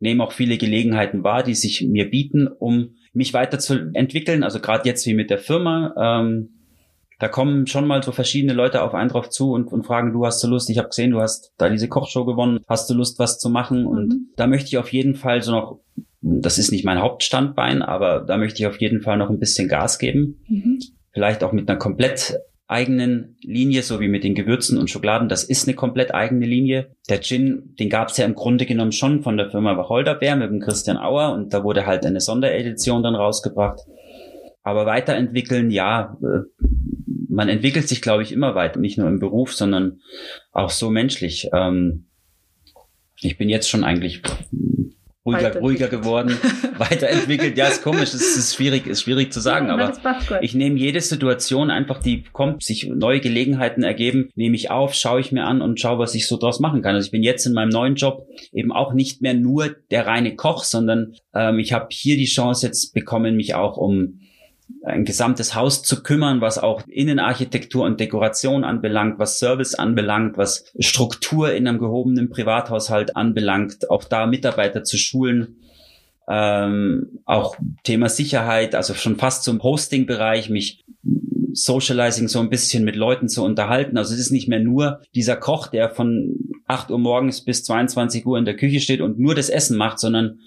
Nehme 0.00 0.24
auch 0.24 0.32
viele 0.32 0.58
Gelegenheiten 0.58 1.22
wahr, 1.22 1.42
die 1.42 1.54
sich 1.54 1.86
mir 1.86 2.10
bieten, 2.10 2.48
um 2.48 2.96
mich 3.12 3.34
weiterzuentwickeln. 3.34 4.42
Also 4.42 4.58
gerade 4.58 4.88
jetzt 4.88 5.06
wie 5.06 5.14
mit 5.14 5.30
der 5.30 5.38
Firma. 5.38 5.94
Ähm, 5.96 6.50
da 7.22 7.28
kommen 7.28 7.68
schon 7.68 7.86
mal 7.86 8.02
so 8.02 8.10
verschiedene 8.10 8.52
Leute 8.52 8.82
auf 8.82 8.94
einen 8.94 9.08
drauf 9.08 9.30
zu 9.30 9.52
und, 9.52 9.68
und 9.68 9.86
fragen, 9.86 10.12
du 10.12 10.26
hast 10.26 10.42
du 10.42 10.48
Lust, 10.48 10.68
ich 10.70 10.78
habe 10.78 10.88
gesehen, 10.88 11.12
du 11.12 11.20
hast 11.20 11.52
da 11.56 11.68
diese 11.68 11.86
Kochshow 11.86 12.24
gewonnen, 12.24 12.58
hast 12.66 12.90
du 12.90 12.94
Lust, 12.94 13.20
was 13.20 13.38
zu 13.38 13.48
machen? 13.48 13.86
Und 13.86 14.08
mhm. 14.08 14.26
da 14.34 14.48
möchte 14.48 14.66
ich 14.66 14.76
auf 14.76 14.92
jeden 14.92 15.14
Fall 15.14 15.40
so 15.40 15.52
noch, 15.52 15.80
das 16.20 16.58
ist 16.58 16.72
nicht 16.72 16.84
mein 16.84 17.00
Hauptstandbein, 17.00 17.80
aber 17.80 18.24
da 18.26 18.38
möchte 18.38 18.58
ich 18.58 18.66
auf 18.66 18.80
jeden 18.80 19.02
Fall 19.02 19.18
noch 19.18 19.30
ein 19.30 19.38
bisschen 19.38 19.68
Gas 19.68 20.00
geben. 20.00 20.42
Mhm. 20.48 20.80
Vielleicht 21.12 21.44
auch 21.44 21.52
mit 21.52 21.70
einer 21.70 21.78
komplett 21.78 22.40
eigenen 22.66 23.36
Linie, 23.40 23.82
so 23.82 24.00
wie 24.00 24.08
mit 24.08 24.24
den 24.24 24.34
Gewürzen 24.34 24.76
und 24.76 24.90
Schokoladen. 24.90 25.28
Das 25.28 25.44
ist 25.44 25.68
eine 25.68 25.76
komplett 25.76 26.12
eigene 26.12 26.46
Linie. 26.46 26.96
Der 27.08 27.20
Gin, 27.20 27.76
den 27.78 27.88
gab 27.88 28.08
es 28.08 28.16
ja 28.16 28.24
im 28.24 28.34
Grunde 28.34 28.66
genommen 28.66 28.90
schon 28.90 29.22
von 29.22 29.36
der 29.36 29.48
Firma 29.48 29.76
Wacholderbeer 29.76 30.34
mit 30.34 30.50
dem 30.50 30.58
Christian 30.58 30.96
Auer 30.96 31.34
und 31.34 31.54
da 31.54 31.62
wurde 31.62 31.86
halt 31.86 32.04
eine 32.04 32.20
Sonderedition 32.20 33.04
dann 33.04 33.14
rausgebracht. 33.14 33.78
Aber 34.64 34.86
weiterentwickeln, 34.86 35.70
ja, 35.70 36.16
äh, 36.22 36.66
man 37.32 37.48
entwickelt 37.48 37.88
sich, 37.88 38.02
glaube 38.02 38.22
ich, 38.22 38.32
immer 38.32 38.54
weiter, 38.54 38.78
nicht 38.78 38.98
nur 38.98 39.08
im 39.08 39.18
Beruf, 39.18 39.54
sondern 39.54 40.00
auch 40.52 40.70
so 40.70 40.90
menschlich. 40.90 41.48
Ähm, 41.52 42.04
ich 43.20 43.38
bin 43.38 43.48
jetzt 43.48 43.70
schon 43.70 43.84
eigentlich 43.84 44.20
ruhiger, 45.24 45.58
ruhiger 45.58 45.88
geworden, 45.88 46.36
weiterentwickelt. 46.78 47.56
Ja, 47.56 47.68
ist 47.68 47.82
komisch, 47.82 48.12
es 48.12 48.36
ist 48.36 48.54
schwierig, 48.54 48.86
ist 48.86 49.02
schwierig 49.02 49.32
zu 49.32 49.40
sagen, 49.40 49.68
ja, 49.68 49.74
aber 49.74 50.42
ich 50.42 50.54
nehme 50.54 50.78
jede 50.78 51.00
Situation 51.00 51.70
einfach, 51.70 52.02
die 52.02 52.24
kommt, 52.32 52.62
sich 52.64 52.88
neue 52.88 53.20
Gelegenheiten 53.20 53.82
ergeben, 53.82 54.28
nehme 54.34 54.56
ich 54.56 54.70
auf, 54.70 54.92
schaue 54.94 55.20
ich 55.20 55.32
mir 55.32 55.44
an 55.44 55.62
und 55.62 55.80
schaue, 55.80 55.98
was 55.98 56.14
ich 56.14 56.26
so 56.26 56.36
draus 56.36 56.60
machen 56.60 56.82
kann. 56.82 56.94
Also 56.94 57.06
ich 57.06 57.12
bin 57.12 57.22
jetzt 57.22 57.46
in 57.46 57.54
meinem 57.54 57.70
neuen 57.70 57.94
Job 57.94 58.26
eben 58.52 58.72
auch 58.72 58.92
nicht 58.92 59.22
mehr 59.22 59.34
nur 59.34 59.74
der 59.90 60.06
reine 60.06 60.36
Koch, 60.36 60.64
sondern 60.64 61.14
ähm, 61.34 61.58
ich 61.60 61.72
habe 61.72 61.86
hier 61.90 62.16
die 62.16 62.26
Chance 62.26 62.66
jetzt 62.66 62.92
bekommen, 62.92 63.36
mich 63.36 63.54
auch 63.54 63.78
um 63.78 64.18
ein 64.84 65.04
gesamtes 65.04 65.54
Haus 65.54 65.82
zu 65.82 66.02
kümmern, 66.02 66.40
was 66.40 66.58
auch 66.58 66.82
Innenarchitektur 66.86 67.84
und 67.84 68.00
Dekoration 68.00 68.64
anbelangt, 68.64 69.18
was 69.18 69.38
Service 69.38 69.74
anbelangt, 69.74 70.36
was 70.36 70.64
Struktur 70.78 71.52
in 71.52 71.66
einem 71.68 71.78
gehobenen 71.78 72.30
Privathaushalt 72.30 73.16
anbelangt, 73.16 73.90
auch 73.90 74.04
da 74.04 74.26
Mitarbeiter 74.26 74.82
zu 74.84 74.96
schulen. 74.96 75.56
Ähm, 76.28 77.20
auch 77.24 77.56
Thema 77.82 78.08
Sicherheit, 78.08 78.74
also 78.74 78.94
schon 78.94 79.16
fast 79.16 79.44
zum 79.44 79.62
Hosting-Bereich, 79.62 80.50
mich 80.50 80.84
Socializing 81.52 82.28
so 82.28 82.40
ein 82.40 82.48
bisschen 82.48 82.84
mit 82.84 82.96
Leuten 82.96 83.28
zu 83.28 83.44
unterhalten. 83.44 83.98
Also 83.98 84.14
es 84.14 84.20
ist 84.20 84.30
nicht 84.30 84.48
mehr 84.48 84.60
nur 84.60 85.02
dieser 85.14 85.36
Koch, 85.36 85.66
der 85.66 85.90
von 85.90 86.36
8 86.66 86.90
Uhr 86.90 86.98
morgens 86.98 87.44
bis 87.44 87.64
22 87.64 88.24
Uhr 88.24 88.38
in 88.38 88.44
der 88.44 88.56
Küche 88.56 88.80
steht 88.80 89.00
und 89.00 89.18
nur 89.18 89.34
das 89.34 89.50
Essen 89.50 89.76
macht, 89.76 89.98
sondern 89.98 90.38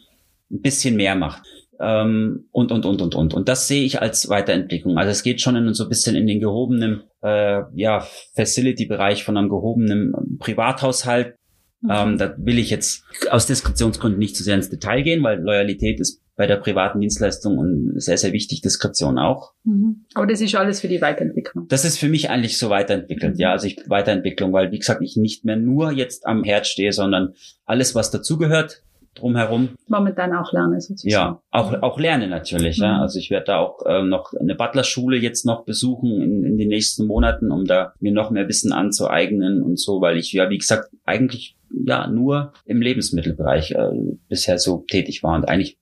ein 0.49 0.61
bisschen 0.61 0.95
mehr 0.95 1.15
macht 1.15 1.43
ähm, 1.79 2.47
und, 2.51 2.71
und, 2.71 2.85
und, 2.85 3.01
und, 3.01 3.15
und. 3.15 3.33
Und 3.33 3.49
das 3.49 3.67
sehe 3.67 3.83
ich 3.83 4.01
als 4.01 4.29
Weiterentwicklung. 4.29 4.97
Also 4.97 5.11
es 5.11 5.23
geht 5.23 5.41
schon 5.41 5.55
in, 5.55 5.73
so 5.73 5.83
ein 5.83 5.89
bisschen 5.89 6.15
in 6.15 6.27
den 6.27 6.39
gehobenen, 6.39 7.03
äh, 7.21 7.61
ja, 7.73 8.05
Facility-Bereich 8.35 9.23
von 9.23 9.37
einem 9.37 9.49
gehobenen 9.49 10.37
Privathaushalt. 10.39 11.35
Mhm. 11.81 11.89
Ähm, 11.91 12.17
da 12.17 12.35
will 12.37 12.59
ich 12.59 12.69
jetzt 12.69 13.03
aus 13.29 13.47
Diskretionsgründen 13.47 14.19
nicht 14.19 14.35
zu 14.35 14.43
sehr 14.43 14.55
ins 14.55 14.69
Detail 14.69 15.03
gehen, 15.03 15.23
weil 15.23 15.39
Loyalität 15.41 15.99
ist 15.99 16.21
bei 16.35 16.47
der 16.47 16.57
privaten 16.57 16.99
Dienstleistung 16.99 17.57
und 17.57 17.93
sehr, 18.01 18.17
sehr 18.17 18.33
wichtig, 18.33 18.61
Diskretion 18.61 19.17
auch. 19.17 19.53
Mhm. 19.63 20.05
Aber 20.15 20.27
das 20.27 20.41
ist 20.41 20.53
alles 20.55 20.81
für 20.81 20.87
die 20.87 21.01
Weiterentwicklung. 21.01 21.67
Das 21.69 21.85
ist 21.85 21.97
für 21.97 22.09
mich 22.09 22.29
eigentlich 22.29 22.57
so 22.57 22.69
weiterentwickelt, 22.69 23.35
mhm. 23.35 23.39
ja, 23.39 23.51
also 23.51 23.67
ich 23.67 23.77
Weiterentwicklung, 23.87 24.51
weil 24.51 24.71
wie 24.71 24.79
gesagt, 24.79 25.01
ich 25.01 25.15
nicht 25.15 25.45
mehr 25.45 25.55
nur 25.55 25.91
jetzt 25.91 26.25
am 26.25 26.43
Herd 26.43 26.67
stehe, 26.67 26.91
sondern 26.91 27.33
alles, 27.65 27.95
was 27.95 28.11
dazugehört, 28.11 28.83
drumherum. 29.15 29.69
Momentan 29.87 30.33
auch 30.33 30.51
lernen 30.53 30.79
sozusagen. 30.79 31.11
Ja, 31.11 31.41
auch, 31.51 31.81
auch 31.81 31.99
lernen 31.99 32.29
natürlich. 32.29 32.77
Mhm. 32.77 32.83
Ja. 32.83 33.01
Also 33.01 33.19
ich 33.19 33.29
werde 33.29 33.45
da 33.45 33.57
auch 33.59 33.85
äh, 33.85 34.03
noch 34.03 34.33
eine 34.33 34.55
Butlerschule 34.55 35.17
jetzt 35.17 35.45
noch 35.45 35.65
besuchen 35.65 36.21
in, 36.21 36.43
in 36.43 36.57
den 36.57 36.67
nächsten 36.67 37.07
Monaten, 37.07 37.51
um 37.51 37.65
da 37.65 37.93
mir 37.99 38.11
noch 38.11 38.29
mehr 38.31 38.47
Wissen 38.47 38.71
anzueignen 38.71 39.61
und 39.61 39.79
so, 39.79 40.01
weil 40.01 40.17
ich 40.17 40.31
ja, 40.33 40.49
wie 40.49 40.57
gesagt, 40.57 40.89
eigentlich 41.05 41.57
ja 41.85 42.07
nur 42.07 42.53
im 42.65 42.81
Lebensmittelbereich 42.81 43.71
äh, 43.71 43.91
bisher 44.29 44.59
so 44.59 44.85
tätig 44.87 45.23
war 45.23 45.35
und 45.35 45.47
eigentlich 45.47 45.77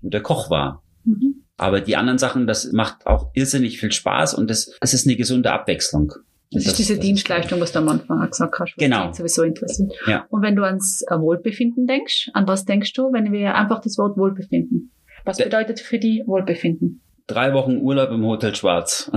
nur 0.00 0.10
der 0.10 0.22
Koch 0.22 0.50
war. 0.50 0.82
Mhm. 1.04 1.44
Aber 1.56 1.80
die 1.80 1.96
anderen 1.96 2.18
Sachen, 2.18 2.46
das 2.46 2.72
macht 2.72 3.06
auch 3.06 3.30
irrsinnig 3.34 3.80
viel 3.80 3.90
Spaß 3.90 4.34
und 4.34 4.48
das, 4.48 4.76
das 4.80 4.94
ist 4.94 5.06
eine 5.06 5.16
gesunde 5.16 5.52
Abwechslung. 5.52 6.12
Das, 6.50 6.64
das 6.64 6.72
ist 6.72 6.78
diese 6.78 6.96
das 6.96 7.04
Dienstleistung, 7.04 7.60
was 7.60 7.72
du 7.72 7.80
am 7.80 7.88
Anfang 7.88 8.30
gesagt 8.30 8.54
hast, 8.58 8.74
was 8.76 8.76
genau. 8.76 9.12
sowieso 9.12 9.42
interessiert. 9.42 9.92
Ja. 10.06 10.26
Und 10.30 10.42
wenn 10.42 10.56
du 10.56 10.64
ans 10.64 11.02
äh, 11.08 11.18
Wohlbefinden 11.18 11.86
denkst, 11.86 12.30
an 12.32 12.46
was 12.48 12.64
denkst 12.64 12.92
du, 12.94 13.12
wenn 13.12 13.32
wir 13.32 13.54
einfach 13.54 13.80
das 13.80 13.98
Wort 13.98 14.16
Wohlbefinden? 14.16 14.92
Was 15.24 15.36
De 15.36 15.44
bedeutet 15.44 15.80
für 15.80 15.98
die 15.98 16.22
Wohlbefinden? 16.26 17.02
Drei 17.26 17.52
Wochen 17.52 17.76
Urlaub 17.76 18.10
im 18.10 18.24
Hotel 18.24 18.54
Schwarz. 18.54 19.10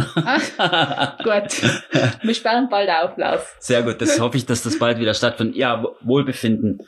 Ah, 0.57 1.17
gut. 1.23 1.63
Wir 2.21 2.33
sperren 2.35 2.67
bald 2.69 2.89
auf, 2.89 3.15
Lars. 3.15 3.55
Sehr 3.59 3.83
gut. 3.83 4.01
Das 4.01 4.19
hoffe 4.19 4.35
ich, 4.35 4.45
dass 4.45 4.63
das 4.63 4.77
bald 4.77 4.99
wieder 4.99 5.13
stattfindet. 5.13 5.55
Ja, 5.55 5.85
Wohlbefinden. 6.01 6.79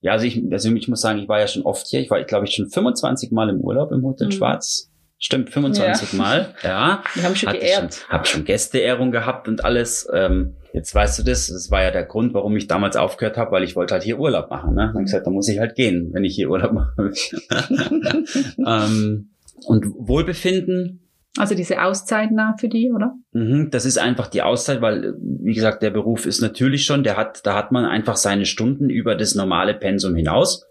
Ja, 0.00 0.12
also 0.12 0.24
ich, 0.24 0.42
also 0.50 0.74
ich 0.74 0.88
muss 0.88 1.02
sagen, 1.02 1.18
ich 1.18 1.28
war 1.28 1.38
ja 1.38 1.46
schon 1.46 1.64
oft 1.64 1.86
hier. 1.86 2.00
Ich 2.00 2.08
war, 2.08 2.18
ich 2.18 2.26
glaube 2.26 2.46
ich, 2.46 2.54
schon 2.54 2.70
25 2.70 3.30
Mal 3.32 3.50
im 3.50 3.60
Urlaub 3.60 3.92
im 3.92 4.02
Hotel 4.02 4.28
mhm. 4.28 4.32
Schwarz. 4.32 4.90
Stimmt, 5.22 5.50
25 5.50 6.12
ja. 6.12 6.18
Mal. 6.18 6.54
Ja. 6.62 7.04
Wir 7.14 7.24
haben 7.24 7.36
schon 7.36 7.52
geehrt. 7.52 7.94
Schon, 7.94 8.08
hab 8.08 8.26
schon 8.26 8.44
Gästeehrung 8.46 9.10
gehabt 9.10 9.48
und 9.48 9.62
alles. 9.62 10.08
Ähm, 10.14 10.56
jetzt 10.72 10.94
weißt 10.94 11.18
du 11.18 11.24
das. 11.24 11.48
Das 11.48 11.70
war 11.70 11.82
ja 11.82 11.90
der 11.90 12.04
Grund, 12.04 12.32
warum 12.32 12.56
ich 12.56 12.68
damals 12.68 12.96
aufgehört 12.96 13.36
habe, 13.36 13.52
weil 13.52 13.62
ich 13.62 13.76
wollte 13.76 13.92
halt 13.92 14.02
hier 14.02 14.18
Urlaub 14.18 14.48
machen. 14.48 14.74
Ne? 14.74 14.90
Dann 14.94 15.04
gesagt, 15.04 15.26
da 15.26 15.30
muss 15.30 15.46
ich 15.48 15.58
halt 15.58 15.74
gehen, 15.74 16.08
wenn 16.14 16.24
ich 16.24 16.34
hier 16.34 16.48
Urlaub 16.48 16.72
mache. 16.96 17.12
ähm, 18.66 19.30
und 19.66 19.84
Wohlbefinden. 19.98 21.06
Also 21.36 21.54
diese 21.54 21.82
Auszeit 21.82 22.32
nah 22.32 22.56
für 22.58 22.68
die, 22.68 22.90
oder? 22.90 23.14
Mhm, 23.32 23.70
das 23.70 23.84
ist 23.84 23.98
einfach 23.98 24.26
die 24.26 24.40
Auszeit, 24.40 24.80
weil, 24.80 25.14
wie 25.20 25.52
gesagt, 25.52 25.82
der 25.82 25.90
Beruf 25.90 26.24
ist 26.24 26.40
natürlich 26.40 26.86
schon, 26.86 27.04
der 27.04 27.18
hat, 27.18 27.46
da 27.46 27.54
hat 27.54 27.72
man 27.72 27.84
einfach 27.84 28.16
seine 28.16 28.46
Stunden 28.46 28.88
über 28.88 29.14
das 29.14 29.34
normale 29.34 29.74
Pensum 29.74 30.16
hinaus. 30.16 30.66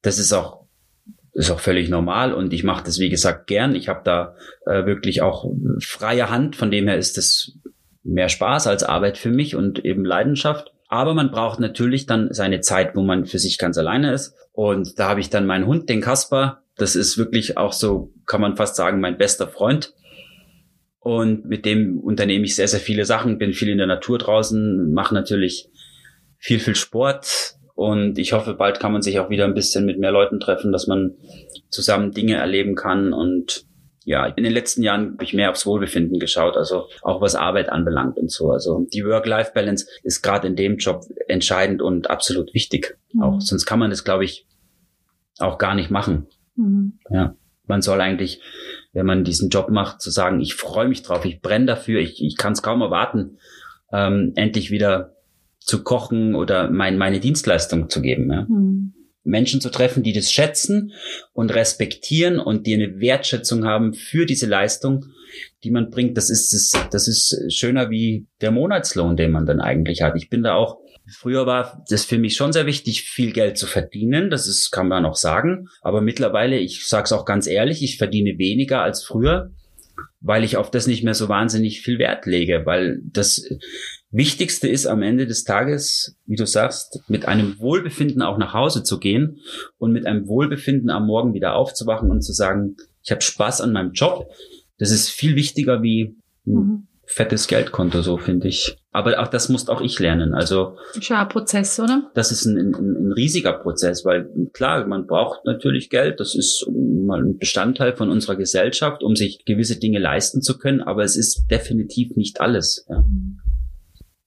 Das 0.00 0.18
ist 0.18 0.32
auch 0.32 0.59
ist 1.32 1.50
auch 1.50 1.60
völlig 1.60 1.88
normal 1.88 2.32
und 2.32 2.52
ich 2.52 2.64
mache 2.64 2.84
das, 2.84 2.98
wie 2.98 3.08
gesagt, 3.08 3.46
gern. 3.46 3.74
Ich 3.74 3.88
habe 3.88 4.00
da 4.04 4.34
äh, 4.66 4.84
wirklich 4.86 5.22
auch 5.22 5.50
freie 5.80 6.30
Hand, 6.30 6.56
von 6.56 6.70
dem 6.70 6.88
her 6.88 6.98
ist 6.98 7.18
es 7.18 7.58
mehr 8.02 8.28
Spaß 8.28 8.66
als 8.66 8.82
Arbeit 8.82 9.18
für 9.18 9.30
mich 9.30 9.54
und 9.54 9.84
eben 9.84 10.04
Leidenschaft. 10.04 10.72
Aber 10.88 11.14
man 11.14 11.30
braucht 11.30 11.60
natürlich 11.60 12.06
dann 12.06 12.32
seine 12.32 12.60
Zeit, 12.60 12.96
wo 12.96 13.02
man 13.02 13.26
für 13.26 13.38
sich 13.38 13.58
ganz 13.58 13.78
alleine 13.78 14.12
ist. 14.12 14.34
Und 14.52 14.98
da 14.98 15.08
habe 15.08 15.20
ich 15.20 15.30
dann 15.30 15.46
meinen 15.46 15.66
Hund, 15.66 15.88
den 15.88 16.00
Kasper. 16.00 16.62
Das 16.76 16.96
ist 16.96 17.16
wirklich 17.16 17.56
auch 17.56 17.72
so, 17.72 18.12
kann 18.26 18.40
man 18.40 18.56
fast 18.56 18.74
sagen, 18.74 19.00
mein 19.00 19.16
bester 19.16 19.46
Freund. 19.46 19.94
Und 20.98 21.46
mit 21.46 21.64
dem 21.64 22.00
unternehme 22.00 22.44
ich 22.44 22.56
sehr, 22.56 22.68
sehr 22.68 22.80
viele 22.80 23.04
Sachen, 23.04 23.38
bin 23.38 23.52
viel 23.52 23.68
in 23.68 23.78
der 23.78 23.86
Natur 23.86 24.18
draußen, 24.18 24.92
mache 24.92 25.14
natürlich 25.14 25.68
viel, 26.38 26.58
viel 26.58 26.74
Sport, 26.74 27.54
und 27.80 28.18
ich 28.18 28.34
hoffe, 28.34 28.52
bald 28.52 28.78
kann 28.78 28.92
man 28.92 29.00
sich 29.00 29.20
auch 29.20 29.30
wieder 29.30 29.46
ein 29.46 29.54
bisschen 29.54 29.86
mit 29.86 29.98
mehr 29.98 30.10
Leuten 30.10 30.38
treffen, 30.38 30.70
dass 30.70 30.86
man 30.86 31.14
zusammen 31.70 32.12
Dinge 32.12 32.34
erleben 32.34 32.74
kann. 32.74 33.14
Und 33.14 33.64
ja, 34.04 34.26
in 34.26 34.44
den 34.44 34.52
letzten 34.52 34.82
Jahren 34.82 35.12
habe 35.12 35.24
ich 35.24 35.32
mehr 35.32 35.48
aufs 35.48 35.64
Wohlbefinden 35.64 36.18
geschaut, 36.18 36.58
also 36.58 36.88
auch 37.00 37.22
was 37.22 37.36
Arbeit 37.36 37.70
anbelangt 37.70 38.18
und 38.18 38.30
so. 38.30 38.50
Also 38.50 38.86
die 38.92 39.02
Work-Life-Balance 39.06 39.86
ist 40.02 40.20
gerade 40.20 40.46
in 40.46 40.56
dem 40.56 40.76
Job 40.76 41.06
entscheidend 41.26 41.80
und 41.80 42.10
absolut 42.10 42.52
wichtig. 42.52 42.98
Mhm. 43.14 43.22
Auch 43.22 43.40
sonst 43.40 43.64
kann 43.64 43.78
man 43.78 43.88
das, 43.88 44.04
glaube 44.04 44.26
ich, 44.26 44.46
auch 45.38 45.56
gar 45.56 45.74
nicht 45.74 45.90
machen. 45.90 46.26
Mhm. 46.56 46.98
Ja, 47.08 47.34
man 47.66 47.80
soll 47.80 48.02
eigentlich, 48.02 48.42
wenn 48.92 49.06
man 49.06 49.24
diesen 49.24 49.48
Job 49.48 49.70
macht, 49.70 50.02
zu 50.02 50.10
sagen, 50.10 50.42
ich 50.42 50.54
freue 50.54 50.86
mich 50.86 51.02
drauf, 51.02 51.24
ich 51.24 51.40
brenne 51.40 51.64
dafür, 51.64 52.00
ich, 52.00 52.22
ich 52.22 52.36
kann 52.36 52.52
es 52.52 52.60
kaum 52.60 52.82
erwarten, 52.82 53.38
ähm, 53.90 54.34
endlich 54.36 54.70
wieder 54.70 55.14
zu 55.60 55.82
kochen 55.82 56.34
oder 56.34 56.70
mein, 56.70 56.98
meine 56.98 57.20
Dienstleistung 57.20 57.88
zu 57.88 58.00
geben. 58.02 58.30
Ja. 58.32 58.46
Mhm. 58.48 58.94
Menschen 59.22 59.60
zu 59.60 59.70
treffen, 59.70 60.02
die 60.02 60.12
das 60.12 60.32
schätzen 60.32 60.92
und 61.32 61.54
respektieren 61.54 62.38
und 62.38 62.66
die 62.66 62.74
eine 62.74 63.00
Wertschätzung 63.00 63.64
haben 63.64 63.92
für 63.92 64.24
diese 64.24 64.46
Leistung, 64.46 65.06
die 65.62 65.70
man 65.70 65.90
bringt. 65.90 66.16
Das 66.16 66.30
ist, 66.30 66.52
das, 66.52 66.88
das 66.90 67.06
ist 67.06 67.52
schöner 67.52 67.90
wie 67.90 68.26
der 68.40 68.50
Monatslohn, 68.50 69.16
den 69.16 69.30
man 69.30 69.46
dann 69.46 69.60
eigentlich 69.60 70.02
hat. 70.02 70.16
Ich 70.16 70.30
bin 70.30 70.42
da 70.42 70.54
auch 70.54 70.78
Früher 71.12 71.44
war 71.44 71.84
das 71.88 72.04
für 72.04 72.18
mich 72.18 72.36
schon 72.36 72.52
sehr 72.52 72.66
wichtig, 72.66 73.02
viel 73.02 73.32
Geld 73.32 73.58
zu 73.58 73.66
verdienen. 73.66 74.30
Das 74.30 74.46
ist, 74.46 74.70
kann 74.70 74.88
man 74.88 75.04
auch 75.04 75.16
sagen. 75.16 75.68
Aber 75.82 76.00
mittlerweile, 76.00 76.58
ich 76.58 76.86
sage 76.86 77.04
es 77.04 77.12
auch 77.12 77.24
ganz 77.24 77.46
ehrlich, 77.46 77.82
ich 77.82 77.98
verdiene 77.98 78.38
weniger 78.38 78.82
als 78.82 79.02
früher, 79.02 79.50
weil 80.20 80.44
ich 80.44 80.56
auf 80.56 80.70
das 80.70 80.86
nicht 80.86 81.02
mehr 81.02 81.14
so 81.14 81.28
wahnsinnig 81.28 81.80
viel 81.80 81.98
Wert 81.98 82.26
lege, 82.26 82.62
weil 82.64 83.00
das 83.04 83.44
Wichtigste 84.12 84.66
ist 84.66 84.86
am 84.86 85.02
Ende 85.02 85.26
des 85.26 85.44
Tages, 85.44 86.16
wie 86.26 86.34
du 86.34 86.44
sagst, 86.44 87.00
mit 87.08 87.26
einem 87.26 87.60
Wohlbefinden 87.60 88.22
auch 88.22 88.38
nach 88.38 88.54
Hause 88.54 88.82
zu 88.82 88.98
gehen 88.98 89.38
und 89.78 89.92
mit 89.92 90.04
einem 90.04 90.26
Wohlbefinden 90.26 90.90
am 90.90 91.06
Morgen 91.06 91.32
wieder 91.32 91.54
aufzuwachen 91.54 92.10
und 92.10 92.22
zu 92.22 92.32
sagen, 92.32 92.76
ich 93.04 93.12
habe 93.12 93.22
Spaß 93.22 93.60
an 93.60 93.72
meinem 93.72 93.92
Job. 93.92 94.28
Das 94.78 94.90
ist 94.90 95.10
viel 95.10 95.36
wichtiger 95.36 95.82
wie 95.82 96.16
ein 96.44 96.52
mhm. 96.52 96.86
fettes 97.06 97.46
Geldkonto, 97.46 98.02
so 98.02 98.16
finde 98.18 98.48
ich. 98.48 98.76
Aber 98.90 99.20
auch 99.20 99.28
das 99.28 99.48
muss 99.48 99.68
auch 99.68 99.80
ich 99.80 100.00
lernen. 100.00 100.34
Also 100.34 100.76
schon 101.00 101.16
ein 101.16 101.28
Prozess, 101.28 101.78
oder? 101.78 102.10
Das 102.14 102.32
ist 102.32 102.46
ein, 102.46 102.56
ein, 102.58 102.74
ein 102.74 103.12
riesiger 103.12 103.52
Prozess, 103.52 104.04
weil 104.04 104.28
klar, 104.52 104.84
man 104.88 105.06
braucht 105.06 105.44
natürlich 105.44 105.88
Geld. 105.88 106.18
Das 106.18 106.34
ist 106.34 106.66
mal 106.68 107.22
ein 107.22 107.38
Bestandteil 107.38 107.94
von 107.94 108.10
unserer 108.10 108.34
Gesellschaft, 108.34 109.04
um 109.04 109.14
sich 109.14 109.44
gewisse 109.44 109.78
Dinge 109.78 110.00
leisten 110.00 110.42
zu 110.42 110.58
können. 110.58 110.80
Aber 110.80 111.04
es 111.04 111.16
ist 111.16 111.46
definitiv 111.48 112.16
nicht 112.16 112.40
alles. 112.40 112.84
Ja. 112.88 113.02
Mhm. 113.02 113.38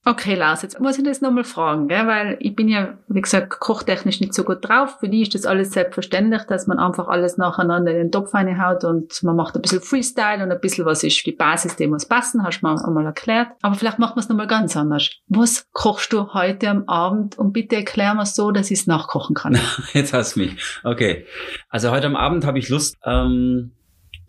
Okay, 0.06 0.36
Lars, 0.36 0.64
jetzt 0.64 0.82
muss 0.82 0.98
ich 0.98 1.06
das 1.06 1.22
nochmal 1.22 1.46
fragen, 1.46 1.88
gell? 1.88 2.06
weil 2.08 2.36
ich 2.42 2.54
bin 2.58 2.68
ja, 2.68 2.98
wie 3.08 3.22
gesagt, 3.22 3.58
kochtechnisch 3.62 4.20
nicht 4.20 4.34
so 4.34 4.44
gut 4.44 4.58
drauf. 4.68 4.98
Für 5.00 5.08
die 5.08 5.22
ist 5.22 5.34
das 5.34 5.46
alles 5.46 5.72
selbstverständlich, 5.72 6.44
dass 6.44 6.68
man 6.68 6.78
einfach 6.78 7.08
alles 7.08 7.38
nacheinander 7.38 7.92
in 7.92 7.98
den 7.98 8.12
Topf 8.12 8.34
reinhaut 8.34 8.84
und 8.84 9.24
man 9.24 9.38
macht 9.38 9.56
ein 9.56 9.62
bisschen 9.62 9.80
Freestyle 9.80 10.44
und 10.44 10.52
ein 10.52 10.60
bisschen 10.60 10.86
was 10.86 11.04
ist 11.06 11.26
die 11.26 11.32
Basis, 11.32 11.78
die 11.78 11.88
muss 11.88 12.06
passen, 12.06 12.44
hast 12.44 12.60
du 12.60 12.68
mir 12.68 12.86
einmal 12.86 13.06
erklärt. 13.06 13.48
Aber 13.62 13.76
vielleicht 13.76 13.98
macht 13.98 14.18
man 14.18 14.24
es 14.24 14.28
nochmal 14.28 14.48
ganz 14.48 14.76
anders. 14.76 15.10
Was 15.30 15.68
kochst 15.72 16.12
du 16.12 16.34
heute 16.34 16.70
am 16.70 16.84
Abend 16.90 17.38
und 17.38 17.54
bitte 17.54 17.78
erklär 17.78 18.14
mir 18.14 18.26
so, 18.26 18.52
dass 18.52 18.72
ich 18.72 18.82
es 18.82 18.88
nachkochen 18.88 19.36
kann. 19.36 19.58
Jetzt 19.94 20.12
hast 20.12 20.36
du 20.36 20.42
mich. 20.42 20.58
Okay. 20.84 21.26
Also 21.70 21.92
heute 21.92 22.08
am 22.08 22.18
Abend 22.18 22.46
habe 22.46 22.60
ich 22.60 22.68
Lust, 22.68 22.98
ähm, 23.06 23.72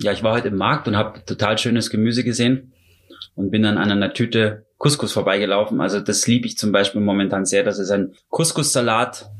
ja, 0.00 0.12
ich 0.12 0.22
war 0.22 0.34
heute 0.34 0.48
im 0.48 0.56
Markt 0.56 0.86
und 0.86 0.96
habe 0.96 1.24
total 1.24 1.58
schönes 1.58 1.90
Gemüse 1.90 2.22
gesehen 2.22 2.73
und 3.34 3.50
bin 3.50 3.62
dann 3.62 3.78
an 3.78 3.90
einer 3.90 4.12
Tüte 4.12 4.66
Couscous 4.78 5.12
vorbeigelaufen. 5.12 5.80
Also 5.80 6.00
das 6.00 6.26
liebe 6.26 6.46
ich 6.46 6.58
zum 6.58 6.72
Beispiel 6.72 7.00
momentan 7.00 7.46
sehr. 7.46 7.64
Das 7.64 7.78
ist 7.78 7.90
ein 7.90 8.12
Couscous-Salat. 8.28 9.30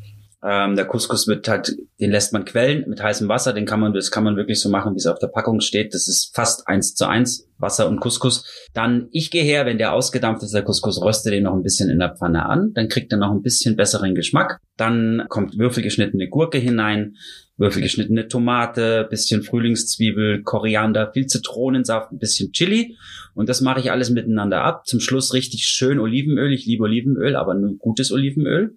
Ähm, 0.46 0.76
der 0.76 0.84
Couscous 0.84 1.26
wird 1.26 1.48
halt, 1.48 1.74
den 2.00 2.10
lässt 2.10 2.34
man 2.34 2.44
quellen 2.44 2.84
mit 2.86 3.02
heißem 3.02 3.28
Wasser. 3.28 3.52
Den 3.52 3.64
kann 3.64 3.80
man, 3.80 3.94
das 3.94 4.10
kann 4.10 4.24
man 4.24 4.36
wirklich 4.36 4.60
so 4.60 4.68
machen, 4.68 4.94
wie 4.94 4.98
es 4.98 5.06
auf 5.06 5.18
der 5.18 5.28
Packung 5.28 5.60
steht. 5.60 5.94
Das 5.94 6.06
ist 6.06 6.34
fast 6.34 6.68
eins 6.68 6.94
zu 6.94 7.06
eins 7.06 7.48
Wasser 7.58 7.88
und 7.88 8.00
Couscous. 8.00 8.68
Dann 8.74 9.08
ich 9.10 9.30
gehe 9.30 9.42
her, 9.42 9.64
wenn 9.64 9.78
der 9.78 9.94
ausgedampft 9.94 10.42
ist, 10.42 10.54
der 10.54 10.62
Couscous, 10.62 11.02
röste 11.02 11.30
den 11.30 11.44
noch 11.44 11.54
ein 11.54 11.62
bisschen 11.62 11.88
in 11.88 11.98
der 11.98 12.14
Pfanne 12.14 12.46
an. 12.46 12.72
Dann 12.74 12.88
kriegt 12.88 13.12
er 13.12 13.18
noch 13.18 13.30
ein 13.30 13.42
bisschen 13.42 13.76
besseren 13.76 14.14
Geschmack. 14.14 14.58
Dann 14.76 15.24
kommt 15.28 15.58
würfelgeschnittene 15.58 16.28
Gurke 16.28 16.58
hinein, 16.58 17.16
würfelgeschnittene 17.56 18.28
Tomate, 18.28 19.06
bisschen 19.08 19.42
Frühlingszwiebel, 19.42 20.42
Koriander, 20.42 21.12
viel 21.12 21.26
Zitronensaft, 21.26 22.12
ein 22.12 22.18
bisschen 22.18 22.52
Chili. 22.52 22.96
Und 23.34 23.48
das 23.48 23.60
mache 23.60 23.80
ich 23.80 23.90
alles 23.90 24.10
miteinander 24.10 24.62
ab. 24.62 24.86
Zum 24.86 25.00
Schluss 25.00 25.34
richtig 25.34 25.66
schön 25.66 25.98
Olivenöl. 25.98 26.52
Ich 26.52 26.66
liebe 26.66 26.84
Olivenöl, 26.84 27.36
aber 27.36 27.54
nur 27.54 27.76
gutes 27.78 28.10
Olivenöl. 28.10 28.76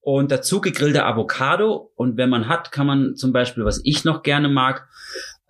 Und 0.00 0.30
dazu 0.30 0.60
gegrillte 0.60 1.04
Avocado. 1.04 1.92
Und 1.96 2.16
wenn 2.16 2.30
man 2.30 2.48
hat, 2.48 2.72
kann 2.72 2.86
man 2.86 3.16
zum 3.16 3.32
Beispiel, 3.32 3.64
was 3.64 3.80
ich 3.84 4.04
noch 4.04 4.22
gerne 4.22 4.48
mag, 4.48 4.88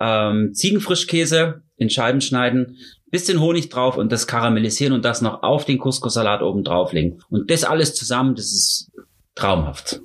ähm, 0.00 0.54
Ziegenfrischkäse 0.54 1.62
in 1.76 1.90
Scheiben 1.90 2.20
schneiden, 2.20 2.78
bisschen 3.10 3.40
Honig 3.40 3.68
drauf 3.68 3.96
und 3.96 4.10
das 4.12 4.26
karamellisieren 4.26 4.94
und 4.94 5.04
das 5.04 5.20
noch 5.20 5.42
auf 5.42 5.64
den 5.64 5.78
Couscous-Salat 5.78 6.42
oben 6.42 6.64
drauflegen. 6.64 7.22
Und 7.28 7.50
das 7.50 7.64
alles 7.64 7.94
zusammen, 7.94 8.34
das 8.34 8.46
ist 8.46 8.90
traumhaft. 9.34 10.00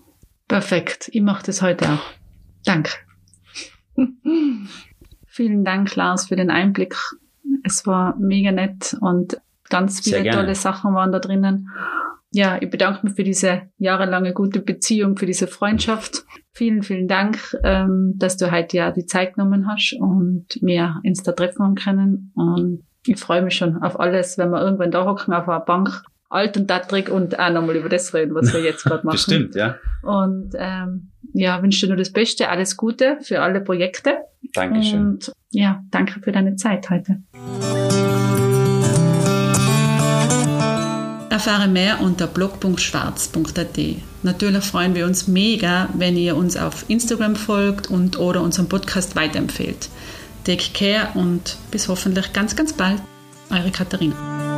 Perfekt. 0.47 1.09
Ich 1.11 1.21
mache 1.21 1.45
das 1.45 1.61
heute 1.61 1.89
auch. 1.89 2.14
Danke. 2.65 2.91
Vielen 5.25 5.63
Dank, 5.63 5.95
Lars, 5.95 6.27
für 6.27 6.35
den 6.35 6.49
Einblick. 6.49 6.95
Es 7.63 7.85
war 7.85 8.15
mega 8.17 8.51
nett 8.51 8.95
und 9.01 9.37
ganz 9.69 10.01
viele 10.01 10.29
tolle 10.29 10.55
Sachen 10.55 10.93
waren 10.93 11.11
da 11.11 11.19
drinnen. 11.19 11.69
Ja, 12.31 12.61
ich 12.61 12.69
bedanke 12.69 13.05
mich 13.05 13.15
für 13.15 13.23
diese 13.23 13.63
jahrelange 13.77 14.33
gute 14.33 14.59
Beziehung, 14.59 15.17
für 15.17 15.25
diese 15.25 15.47
Freundschaft. 15.47 16.25
Vielen, 16.51 16.83
vielen 16.83 17.07
Dank, 17.07 17.37
ähm, 17.63 18.13
dass 18.17 18.37
du 18.37 18.51
heute 18.51 18.77
ja 18.77 18.91
die 18.91 19.05
Zeit 19.05 19.35
genommen 19.35 19.67
hast 19.67 19.95
und 19.99 20.47
mir 20.61 20.99
ins 21.03 21.23
da 21.23 21.31
treffen 21.31 21.75
können. 21.75 22.33
Und 22.35 22.83
ich 23.05 23.19
freue 23.19 23.41
mich 23.41 23.55
schon 23.55 23.81
auf 23.81 23.99
alles, 23.99 24.37
wenn 24.37 24.49
wir 24.49 24.61
irgendwann 24.61 24.91
da 24.91 25.05
hocken 25.05 25.33
auf 25.33 25.47
einer 25.47 25.61
Bank 25.61 26.03
alt 26.29 26.57
und 26.57 26.69
dattrig 26.69 27.09
und 27.09 27.39
auch 27.39 27.51
nochmal 27.51 27.77
über 27.77 27.89
das 27.89 28.13
reden, 28.13 28.35
was 28.35 28.53
wir 28.53 28.61
jetzt 28.61 28.83
gerade 28.83 29.05
machen. 29.05 29.15
Bestimmt, 29.15 29.55
ja. 29.55 29.77
Und 30.01 30.51
ähm, 30.57 31.11
ja, 31.35 31.61
wünsche 31.61 31.85
dir 31.85 31.89
nur 31.89 31.97
das 31.97 32.11
Beste, 32.11 32.49
alles 32.49 32.77
Gute 32.77 33.17
für 33.21 33.41
alle 33.41 33.59
Projekte. 33.59 34.19
Dankeschön. 34.53 34.99
Und 35.01 35.31
ja, 35.51 35.83
danke 35.91 36.19
für 36.21 36.31
deine 36.31 36.55
Zeit 36.55 36.89
heute. 36.89 37.21
Erfahre 41.29 41.67
mehr 41.67 41.99
unter 41.99 42.27
blog.schwarz.at. 42.27 43.79
Natürlich 44.23 44.63
freuen 44.63 44.95
wir 44.95 45.05
uns 45.05 45.27
mega, 45.27 45.89
wenn 45.93 46.15
ihr 46.15 46.37
uns 46.37 46.55
auf 46.55 46.89
Instagram 46.89 47.35
folgt 47.35 47.89
und 47.89 48.17
oder 48.17 48.41
unseren 48.41 48.69
Podcast 48.69 49.17
weiterempfehlt. 49.17 49.89
Take 50.45 50.71
care 50.73 51.09
und 51.15 51.57
bis 51.71 51.89
hoffentlich 51.89 52.31
ganz, 52.31 52.55
ganz 52.55 52.71
bald. 52.71 53.01
Eure 53.49 53.71
Katharina. 53.71 54.54